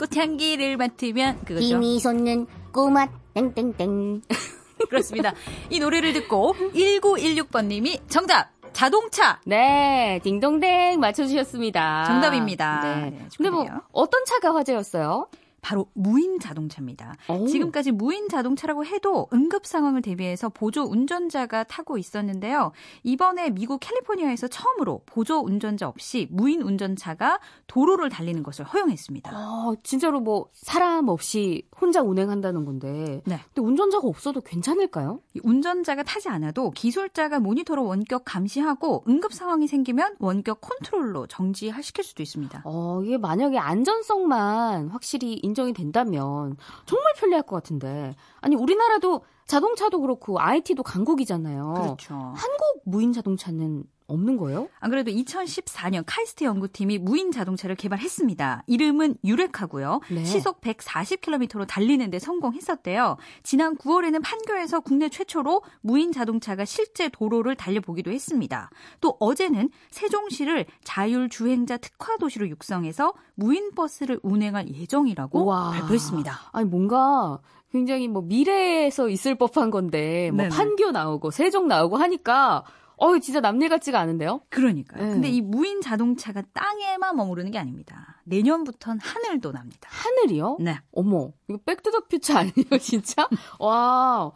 꽃향기를 0.00 0.78
맡으면, 0.78 1.40
그거죠. 1.44 1.60
힘이 1.66 2.00
솟는 2.00 2.46
꼬마 2.72 3.06
땡땡땡. 3.34 4.22
그렇습니다. 4.88 5.34
이 5.68 5.78
노래를 5.78 6.14
듣고 6.14 6.54
1916번님이 6.74 8.00
정답! 8.08 8.48
자동차! 8.72 9.40
네, 9.44 10.20
딩동댕 10.22 11.00
맞춰주셨습니다. 11.00 12.04
정답입니다. 12.04 12.80
네. 12.82 13.10
네, 13.10 13.28
근데 13.36 13.50
뭐. 13.50 13.66
어떤 13.92 14.24
차가 14.24 14.54
화제였어요? 14.54 15.26
바로 15.60 15.86
무인 15.94 16.38
자동차입니다. 16.38 17.14
오. 17.28 17.46
지금까지 17.46 17.92
무인 17.92 18.28
자동차라고 18.28 18.84
해도 18.84 19.28
응급 19.32 19.66
상황을 19.66 20.02
대비해서 20.02 20.48
보조 20.48 20.82
운전자가 20.82 21.64
타고 21.64 21.98
있었는데요. 21.98 22.72
이번에 23.02 23.50
미국 23.50 23.78
캘리포니아에서 23.80 24.48
처음으로 24.48 25.02
보조 25.06 25.38
운전자 25.38 25.88
없이 25.88 26.28
무인 26.30 26.62
운전차가 26.62 27.40
도로를 27.66 28.08
달리는 28.08 28.42
것을 28.42 28.64
허용했습니다. 28.64 29.30
아, 29.32 29.74
진짜로 29.82 30.20
뭐, 30.20 30.48
사람 30.52 31.08
없이 31.08 31.66
혼자 31.80 32.02
운행한다는 32.02 32.64
건데. 32.64 33.22
네. 33.24 33.38
근데 33.54 33.66
운전자가 33.66 34.06
없어도 34.06 34.40
괜찮을까요? 34.40 35.20
이 35.34 35.40
운전자가 35.42 36.02
타지 36.02 36.28
않아도 36.28 36.70
기술자가 36.70 37.40
모니터로 37.40 37.84
원격 37.84 38.22
감시하고 38.24 39.04
응급 39.08 39.32
상황이 39.32 39.66
생기면 39.66 40.16
원격 40.18 40.60
컨트롤로 40.60 41.26
정지시킬 41.26 42.04
수도 42.04 42.22
있습니다. 42.22 42.62
어, 42.64 43.00
이게 43.02 43.16
만약에 43.16 43.58
안전성만 43.58 44.88
확실히 44.88 45.34
인정이 45.42 45.72
된다면 45.72 46.56
정말 46.86 47.14
편리할 47.16 47.42
것 47.42 47.56
같은데. 47.56 48.14
아니, 48.40 48.56
우리나라도 48.56 49.22
자동차도 49.50 50.00
그렇고 50.00 50.40
IT도 50.40 50.84
강국이잖아요. 50.84 51.74
그렇죠. 51.76 52.14
한국 52.14 52.82
무인 52.84 53.12
자동차는 53.12 53.82
없는 54.06 54.36
거예요? 54.36 54.68
안 54.80 54.90
그래도 54.90 55.10
2014년 55.10 56.02
카이스트 56.06 56.44
연구팀이 56.44 56.98
무인 56.98 57.30
자동차를 57.30 57.76
개발했습니다. 57.76 58.64
이름은 58.66 59.16
유레카고요. 59.24 60.00
네. 60.10 60.24
시속 60.24 60.60
140km로 60.60 61.66
달리는데 61.66 62.18
성공했었대요. 62.18 63.16
지난 63.42 63.76
9월에는 63.76 64.22
판교에서 64.22 64.80
국내 64.80 65.08
최초로 65.08 65.62
무인 65.80 66.12
자동차가 66.12 66.64
실제 66.64 67.08
도로를 67.08 67.54
달려보기도 67.56 68.10
했습니다. 68.10 68.70
또 69.00 69.16
어제는 69.20 69.70
세종시를 69.90 70.66
자율 70.82 71.28
주행차 71.28 71.76
특화 71.76 72.16
도시로 72.16 72.48
육성해서 72.48 73.14
무인 73.34 73.74
버스를 73.74 74.20
운행할 74.22 74.68
예정이라고 74.74 75.44
우와. 75.44 75.70
발표했습니다. 75.70 76.50
아니 76.52 76.68
뭔가 76.68 77.40
굉장히 77.72 78.08
뭐 78.08 78.22
미래에서 78.22 79.08
있을 79.08 79.36
법한 79.36 79.70
건데 79.70 80.30
뭐 80.32 80.44
네네. 80.44 80.48
판교 80.48 80.90
나오고 80.90 81.30
세종 81.30 81.68
나오고 81.68 81.96
하니까 81.96 82.64
어 82.96 83.18
진짜 83.18 83.40
남일 83.40 83.70
같지가 83.70 83.98
않은데요? 83.98 84.42
그러니까요. 84.50 85.02
네. 85.02 85.10
근데 85.10 85.28
이 85.28 85.40
무인 85.40 85.80
자동차가 85.80 86.42
땅에만 86.52 87.16
머무르는 87.16 87.50
게 87.50 87.58
아닙니다. 87.58 88.20
내년부터는 88.24 89.00
하늘도 89.00 89.52
납니다. 89.52 89.88
하늘이요? 89.90 90.58
네. 90.60 90.78
어머 90.92 91.30
이거 91.48 91.58
Back 91.64 91.83
to 91.83 91.93
the 91.93 92.07
Future 92.07 92.36
아니에요 92.36 92.76
진짜? 92.82 93.26
와 93.58 94.30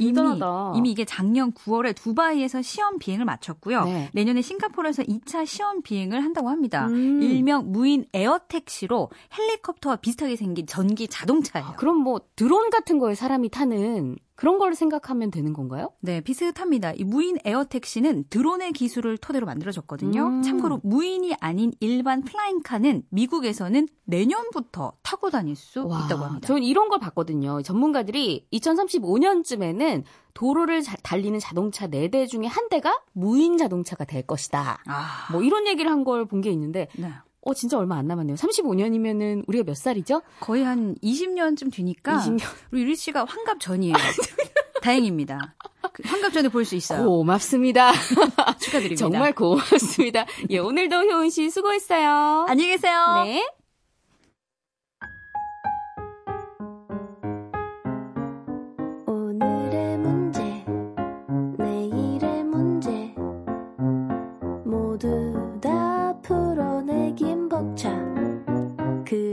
이미, 0.00 0.12
대단하다. 0.12 0.72
이미 0.76 0.90
이게 0.90 1.04
작년 1.04 1.52
9월에 1.52 1.94
두바이에서 1.94 2.62
시험 2.62 2.98
비행을 2.98 3.24
마쳤고요. 3.24 3.84
네. 3.84 4.10
내년에 4.12 4.42
싱가포르에서 4.42 5.02
2차 5.04 5.46
시험 5.46 5.82
비행을 5.82 6.22
한다고 6.22 6.48
합니다. 6.48 6.86
음. 6.86 7.22
일명 7.22 7.72
무인 7.72 8.04
에어택시로 8.12 9.10
헬리콥터와 9.36 9.96
비슷하게 9.96 10.36
생긴 10.36 10.66
전기 10.66 11.08
자동차예요. 11.08 11.68
아, 11.68 11.72
그럼 11.76 11.98
뭐 11.98 12.20
드론 12.36 12.70
같은 12.70 12.98
거에 12.98 13.14
사람이 13.14 13.48
타는 13.50 14.16
그런 14.40 14.58
걸 14.58 14.74
생각하면 14.74 15.30
되는 15.30 15.52
건가요? 15.52 15.90
네, 16.00 16.22
비슷합니다. 16.22 16.94
이 16.94 17.04
무인 17.04 17.36
에어택시는 17.44 18.24
드론의 18.30 18.72
기술을 18.72 19.18
토대로 19.18 19.44
만들어졌거든요. 19.44 20.26
음. 20.26 20.42
참고로 20.42 20.80
무인이 20.82 21.34
아닌 21.40 21.72
일반 21.78 22.22
flying 22.22 22.59
car는 22.59 23.02
미국에서는 23.10 23.86
내년부터 24.06 24.94
타고 25.02 25.28
다닐 25.28 25.56
수 25.56 25.80
있다고 25.80 26.24
합니다. 26.24 26.46
저는 26.46 26.62
이런 26.62 26.88
걸 26.88 26.98
봤거든요. 27.00 27.60
전문가들이 27.60 28.46
2035년쯤에는 28.50 29.89
도로를 30.34 30.82
자- 30.82 30.96
달리는 31.02 31.38
자동차 31.38 31.86
4대 31.88 32.28
중에 32.28 32.46
한 32.46 32.68
대가 32.68 33.00
무인 33.12 33.58
자동차가 33.58 34.04
될 34.04 34.22
것이다. 34.26 34.82
아, 34.86 35.28
뭐 35.32 35.42
이런 35.42 35.66
얘기를 35.66 35.90
한 35.90 36.04
걸 36.04 36.24
본 36.26 36.40
게 36.40 36.50
있는데 36.50 36.88
네. 36.96 37.12
어 37.42 37.54
진짜 37.54 37.78
얼마 37.78 37.96
안 37.96 38.06
남았네요. 38.06 38.36
35년이면은 38.36 39.44
우리가 39.48 39.64
몇 39.64 39.76
살이죠? 39.76 40.22
거의 40.40 40.62
한 40.64 40.94
20년쯤 41.02 41.72
뒤니까 41.72 42.18
20년. 42.18 42.42
우리 42.70 42.82
유리 42.82 42.96
씨가 42.96 43.24
환갑 43.24 43.60
전이에요. 43.60 43.94
다행입니다. 44.82 45.54
그 45.92 46.02
환갑 46.06 46.32
전에 46.32 46.48
볼 46.48 46.64
수 46.64 46.74
있어요. 46.76 47.04
고맙습니다. 47.04 47.92
축하드립니다. 48.60 48.96
정말 48.96 49.32
고맙습니다. 49.34 50.24
예, 50.50 50.58
오늘도 50.58 50.96
효은 50.96 51.30
씨 51.30 51.50
수고했어요. 51.50 52.46
안녕히 52.48 52.70
계세요. 52.72 53.22
네. 53.24 53.46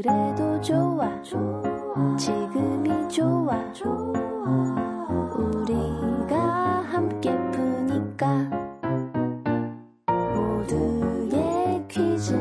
그래도 0.07 0.61
좋아. 0.61 1.21
지금이 2.17 3.09
좋아. 3.09 3.57
우리가 5.35 6.39
함께 6.83 7.35
푸니까 7.51 8.49
모두의 10.33 11.85
퀴즈. 11.89 12.33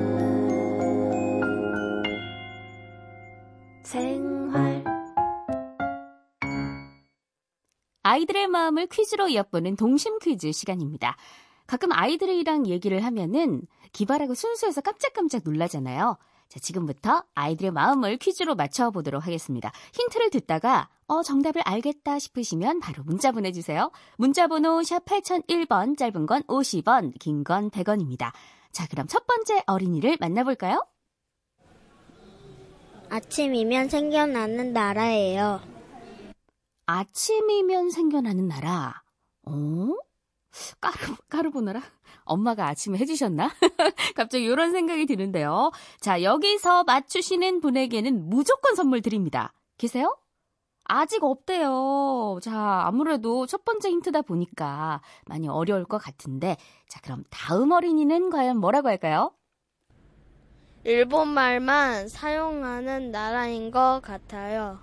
생활. 3.82 4.84
아이들의 8.04 8.46
마음을 8.46 8.86
퀴즈로 8.86 9.34
엿보는 9.34 9.74
동심 9.74 10.20
퀴즈 10.20 10.52
시간입니다. 10.52 11.16
가끔 11.66 11.90
아이들이랑 11.90 12.68
얘기를 12.68 13.02
하면은 13.04 13.62
기발하고 13.90 14.34
순수해서 14.34 14.82
깜짝깜짝 14.82 15.42
놀라잖아요. 15.44 16.16
자, 16.48 16.60
지금부터 16.60 17.24
아이들의 17.34 17.72
마음을 17.72 18.16
퀴즈로 18.18 18.54
맞춰보도록 18.54 19.26
하겠습니다. 19.26 19.72
힌트를 19.94 20.30
듣다가, 20.30 20.88
어, 21.08 21.22
정답을 21.22 21.62
알겠다 21.64 22.18
싶으시면 22.18 22.80
바로 22.80 23.02
문자 23.04 23.32
보내주세요. 23.32 23.90
문자번호 24.16 24.82
샵 24.82 25.04
8001번, 25.04 25.96
짧은 25.98 26.26
건 26.26 26.42
50원, 26.44 27.18
긴 27.18 27.42
건 27.44 27.70
100원입니다. 27.70 28.32
자, 28.72 28.86
그럼 28.88 29.06
첫 29.06 29.26
번째 29.26 29.62
어린이를 29.66 30.16
만나볼까요? 30.20 30.86
아침이면 33.08 33.88
생겨나는 33.88 34.72
나라예요. 34.72 35.60
아침이면 36.86 37.90
생겨나는 37.90 38.48
나라. 38.48 39.02
어? 39.44 39.52
까르, 40.80 41.14
까르보나라? 41.28 41.82
엄마가 42.26 42.66
아침에 42.68 42.98
해주셨나? 42.98 43.50
갑자기 44.14 44.44
이런 44.44 44.72
생각이 44.72 45.06
드는데요. 45.06 45.70
자, 46.00 46.22
여기서 46.22 46.84
맞추시는 46.84 47.60
분에게는 47.60 48.28
무조건 48.28 48.74
선물 48.74 49.00
드립니다. 49.00 49.52
계세요? 49.78 50.16
아직 50.84 51.24
없대요. 51.24 52.38
자, 52.42 52.82
아무래도 52.86 53.46
첫 53.46 53.64
번째 53.64 53.90
힌트다 53.90 54.22
보니까 54.22 55.00
많이 55.26 55.48
어려울 55.48 55.84
것 55.84 55.98
같은데. 55.98 56.56
자, 56.88 57.00
그럼 57.00 57.24
다음 57.30 57.72
어린이는 57.72 58.30
과연 58.30 58.58
뭐라고 58.58 58.88
할까요? 58.88 59.32
일본 60.84 61.28
말만 61.28 62.08
사용하는 62.08 63.10
나라인 63.10 63.72
것 63.72 64.00
같아요. 64.04 64.78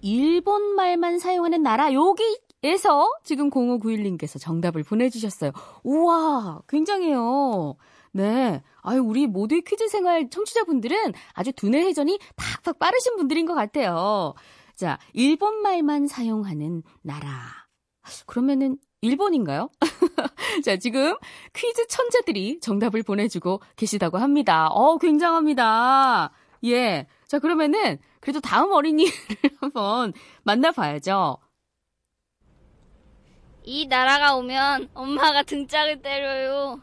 일본 0.00 0.76
말만 0.76 1.18
사용하는 1.18 1.62
나라 1.62 1.92
여기 1.92 2.22
에서 2.64 3.10
지금 3.22 3.50
0591님께서 3.50 4.40
정답을 4.40 4.84
보내주셨어요. 4.84 5.52
우와, 5.82 6.62
굉장해요. 6.66 7.76
네. 8.12 8.62
아유, 8.80 9.02
우리 9.02 9.26
모두의 9.26 9.62
퀴즈 9.62 9.86
생활 9.88 10.30
청취자분들은 10.30 11.12
아주 11.34 11.52
두뇌 11.52 11.82
회전이 11.82 12.18
팍팍 12.36 12.78
빠르신 12.78 13.16
분들인 13.16 13.44
것 13.44 13.54
같아요. 13.54 14.32
자, 14.74 14.98
일본 15.12 15.60
말만 15.60 16.06
사용하는 16.06 16.82
나라. 17.02 17.28
그러면은 18.24 18.78
일본인가요? 19.02 19.68
자, 20.64 20.78
지금 20.78 21.16
퀴즈 21.52 21.86
천재들이 21.86 22.60
정답을 22.60 23.02
보내주고 23.02 23.60
계시다고 23.76 24.16
합니다. 24.16 24.68
어, 24.68 24.96
굉장합니다. 24.96 26.32
예. 26.64 27.06
자, 27.26 27.38
그러면은 27.38 27.98
그래도 28.20 28.40
다음 28.40 28.72
어린이를 28.72 29.12
한번 29.60 30.14
만나봐야죠. 30.44 31.43
이 33.64 33.86
나라가 33.86 34.36
오면 34.36 34.90
엄마가 34.94 35.42
등짝을 35.42 36.02
때려요. 36.02 36.80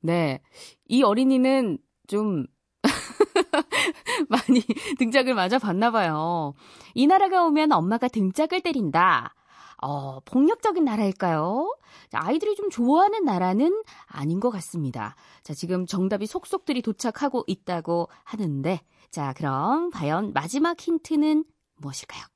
네. 0.00 0.40
이 0.88 1.02
어린이는 1.02 1.78
좀 2.08 2.46
많이 4.28 4.62
등짝을 4.98 5.34
맞아 5.34 5.58
봤나 5.58 5.90
봐요. 5.90 6.54
이 6.94 7.06
나라가 7.06 7.44
오면 7.44 7.72
엄마가 7.72 8.08
등짝을 8.08 8.62
때린다. 8.62 9.34
어, 9.82 10.20
폭력적인 10.20 10.84
나라일까요? 10.84 11.76
자, 12.08 12.20
아이들이 12.22 12.54
좀 12.54 12.70
좋아하는 12.70 13.24
나라는 13.24 13.82
아닌 14.06 14.40
것 14.40 14.50
같습니다. 14.50 15.16
자, 15.42 15.54
지금 15.54 15.86
정답이 15.86 16.26
속속들이 16.26 16.82
도착하고 16.82 17.44
있다고 17.46 18.08
하는데, 18.22 18.80
자, 19.10 19.32
그럼 19.36 19.90
과연 19.90 20.32
마지막 20.32 20.80
힌트는 20.80 21.44
무엇일까요? 21.78 22.31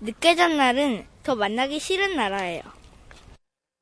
늦게 0.00 0.34
잔 0.34 0.56
날은 0.56 1.06
더 1.22 1.34
만나기 1.34 1.78
싫은 1.78 2.16
나라예요. 2.16 2.62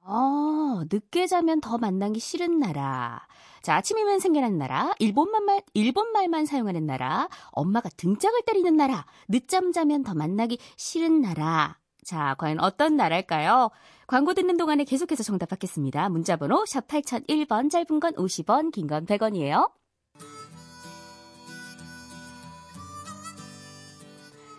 어, 0.01 0.83
늦게 0.91 1.27
자면 1.27 1.61
더 1.61 1.79
만나기 1.79 2.19
싫은 2.19 2.59
나라. 2.59 3.21
자, 3.63 3.75
아침이면 3.77 4.21
생겨나는 4.21 4.57
나라, 4.57 4.95
일본만 4.99 5.45
말, 5.45 5.63
일본 5.75 6.13
말만 6.13 6.47
사용하는 6.47 6.87
나라, 6.87 7.29
엄마가 7.51 7.89
등짝을 7.97 8.43
때리는 8.47 8.77
나라, 8.77 9.05
늦잠 9.29 9.73
자면 9.73 10.03
더 10.03 10.15
만나기 10.15 10.59
싫은 10.77 11.21
나라. 11.21 11.77
자, 12.05 12.35
과연 12.39 12.61
어떤 12.61 12.97
나라일까요? 12.97 13.71
광고 14.07 14.33
듣는 14.33 14.57
동안에 14.57 14.85
계속해서 14.85 15.23
정답 15.23 15.51
받겠습니다. 15.51 16.09
문자번호 16.09 16.65
샵 16.65 16.87
8001번, 16.89 17.71
짧은 17.71 18.01
건 18.01 18.15
50원, 18.15 18.73
긴 18.73 18.87
건 18.87 19.05
100원이에요. 19.05 19.71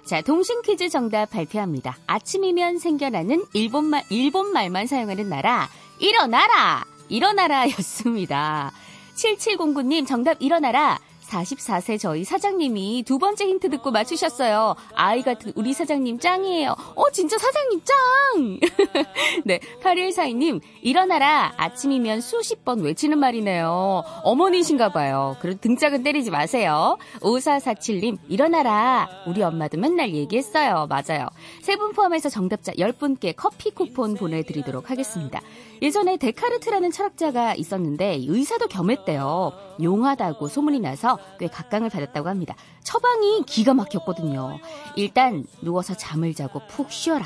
자, 0.10 0.22
동심 0.22 0.64
퀴즈 0.64 0.90
정답 0.90 1.30
발표합니다. 1.30 1.96
아침이면 2.08 2.80
생겨나는 2.80 3.46
일본말, 3.54 4.06
일본 4.10 4.52
말만 4.54 4.88
사용하는 4.88 5.30
나라, 5.30 5.70
일어나라! 6.00 6.84
일어나라 7.10 7.70
였습니다. 7.70 8.72
7709님 9.14 10.08
정답 10.08 10.38
일어나라. 10.42 10.98
44세 11.30 12.00
저희 12.00 12.24
사장님이 12.24 13.04
두 13.06 13.20
번째 13.20 13.46
힌트 13.46 13.70
듣고 13.70 13.92
맞추셨어요. 13.92 14.76
아이 14.96 15.22
같은 15.22 15.54
우리 15.56 15.74
사장님 15.74 16.20
짱이에요. 16.20 16.76
어, 16.96 17.10
진짜 17.12 17.38
사장님 17.38 17.82
짱! 17.86 18.60
네, 19.46 19.60
8142님, 19.84 20.62
일어나라. 20.82 21.54
아침이면 21.58 22.22
수십 22.22 22.66
번 22.66 22.82
외치는 22.82 23.20
말이네요. 23.20 24.04
어머니신가 24.24 24.90
봐요. 24.90 25.36
그럼 25.42 25.58
등짝은 25.62 26.04
때리지 26.04 26.32
마세요. 26.32 26.98
5447님, 27.22 28.18
일어나라. 28.28 29.08
우리 29.28 29.44
엄마도 29.44 29.78
맨날 29.78 30.14
얘기했어요. 30.14 30.88
맞아요. 30.90 31.28
세 31.62 31.80
분 31.80 31.94
포함해서 31.94 32.28
정답자 32.28 32.74
10분께 32.74 33.34
커피 33.38 33.72
쿠폰 33.72 34.16
보내드리도록 34.16 34.90
하겠습니다. 34.92 35.40
예전에 35.82 36.18
데카르트라는 36.18 36.92
철학자가 36.92 37.56
있었는데 37.56 38.18
의사도 38.28 38.68
겸했대요. 38.68 39.54
용하다고 39.82 40.50
소문이 40.50 40.82
나서 40.82 41.18
꽤 41.40 41.48
각광을 41.48 41.90
받았다고 41.90 42.30
합니다. 42.30 42.56
처방이 42.84 43.44
기가 43.46 43.74
막혔거든요. 43.74 44.60
일단 44.96 45.46
누워서 45.62 45.96
잠을 45.96 46.34
자고 46.34 46.62
푹 46.68 46.92
쉬어라. 46.92 47.26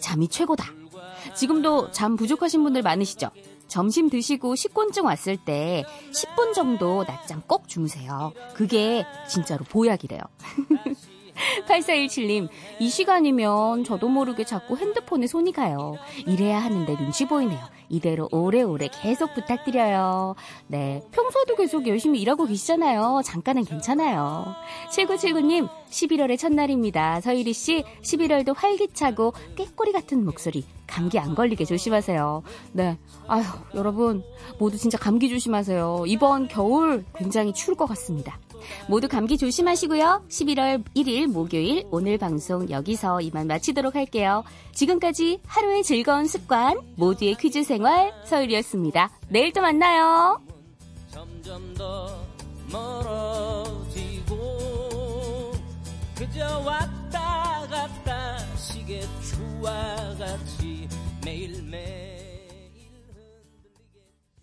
잠이 0.00 0.28
최고다. 0.28 0.64
지금도 1.34 1.90
잠 1.92 2.16
부족하신 2.16 2.62
분들 2.62 2.82
많으시죠? 2.82 3.30
점심 3.68 4.10
드시고 4.10 4.54
식곤증 4.56 5.04
왔을 5.04 5.36
때 5.36 5.84
10분 6.12 6.52
정도 6.54 7.04
낮잠 7.04 7.42
꼭 7.46 7.68
주무세요. 7.68 8.32
그게 8.54 9.06
진짜로 9.28 9.64
보약이래요. 9.64 10.20
8417님, 11.66 12.48
이 12.78 12.88
시간이면 12.88 13.84
저도 13.84 14.08
모르게 14.08 14.44
자꾸 14.44 14.76
핸드폰에 14.76 15.26
손이 15.26 15.52
가요. 15.52 15.96
이래야 16.26 16.62
하는데 16.62 16.96
눈치 16.96 17.26
보이네요. 17.26 17.60
이대로 17.88 18.28
오래오래 18.32 18.88
계속 18.88 19.34
부탁드려요. 19.34 20.34
네. 20.66 21.02
평소에도 21.12 21.56
계속 21.56 21.86
열심히 21.86 22.20
일하고 22.20 22.46
계시잖아요. 22.46 23.22
잠깐은 23.24 23.64
괜찮아요. 23.64 24.54
7979님, 24.90 25.68
11월의 25.90 26.38
첫날입니다. 26.38 27.20
서유리 27.20 27.52
씨, 27.52 27.84
11월도 28.02 28.54
활기차고 28.56 29.32
꾀꼬리 29.56 29.92
같은 29.92 30.24
목소리. 30.24 30.64
감기 30.86 31.18
안 31.18 31.34
걸리게 31.34 31.64
조심하세요. 31.64 32.42
네. 32.72 32.98
아휴, 33.26 33.44
여러분, 33.74 34.22
모두 34.58 34.76
진짜 34.76 34.98
감기 34.98 35.28
조심하세요. 35.28 36.04
이번 36.06 36.48
겨울 36.48 37.04
굉장히 37.16 37.52
추울 37.52 37.76
것 37.76 37.86
같습니다. 37.86 38.38
모두 38.88 39.08
감기 39.08 39.36
조심하시고요. 39.38 40.24
11월 40.28 40.84
1일 40.94 41.26
목요일 41.26 41.86
오늘 41.90 42.18
방송 42.18 42.68
여기서 42.70 43.20
이만 43.20 43.46
마치도록 43.46 43.94
할게요. 43.94 44.44
지금까지 44.72 45.40
하루의 45.46 45.82
즐거운 45.82 46.26
습관 46.26 46.78
모두의 46.96 47.34
퀴즈 47.34 47.62
생활 47.62 48.12
서율이었습니다. 48.24 49.10
내일 49.28 49.52
또 49.52 49.60
만나요. 49.60 50.40
점점 51.10 51.74
더 51.74 52.24
멀어지고 52.70 54.34
그저 56.16 56.58
왔다 56.60 57.66
갔다 57.70 58.38
시계 58.56 59.00
추와 59.22 59.96
같이 60.18 60.88
매일매일 61.24 62.13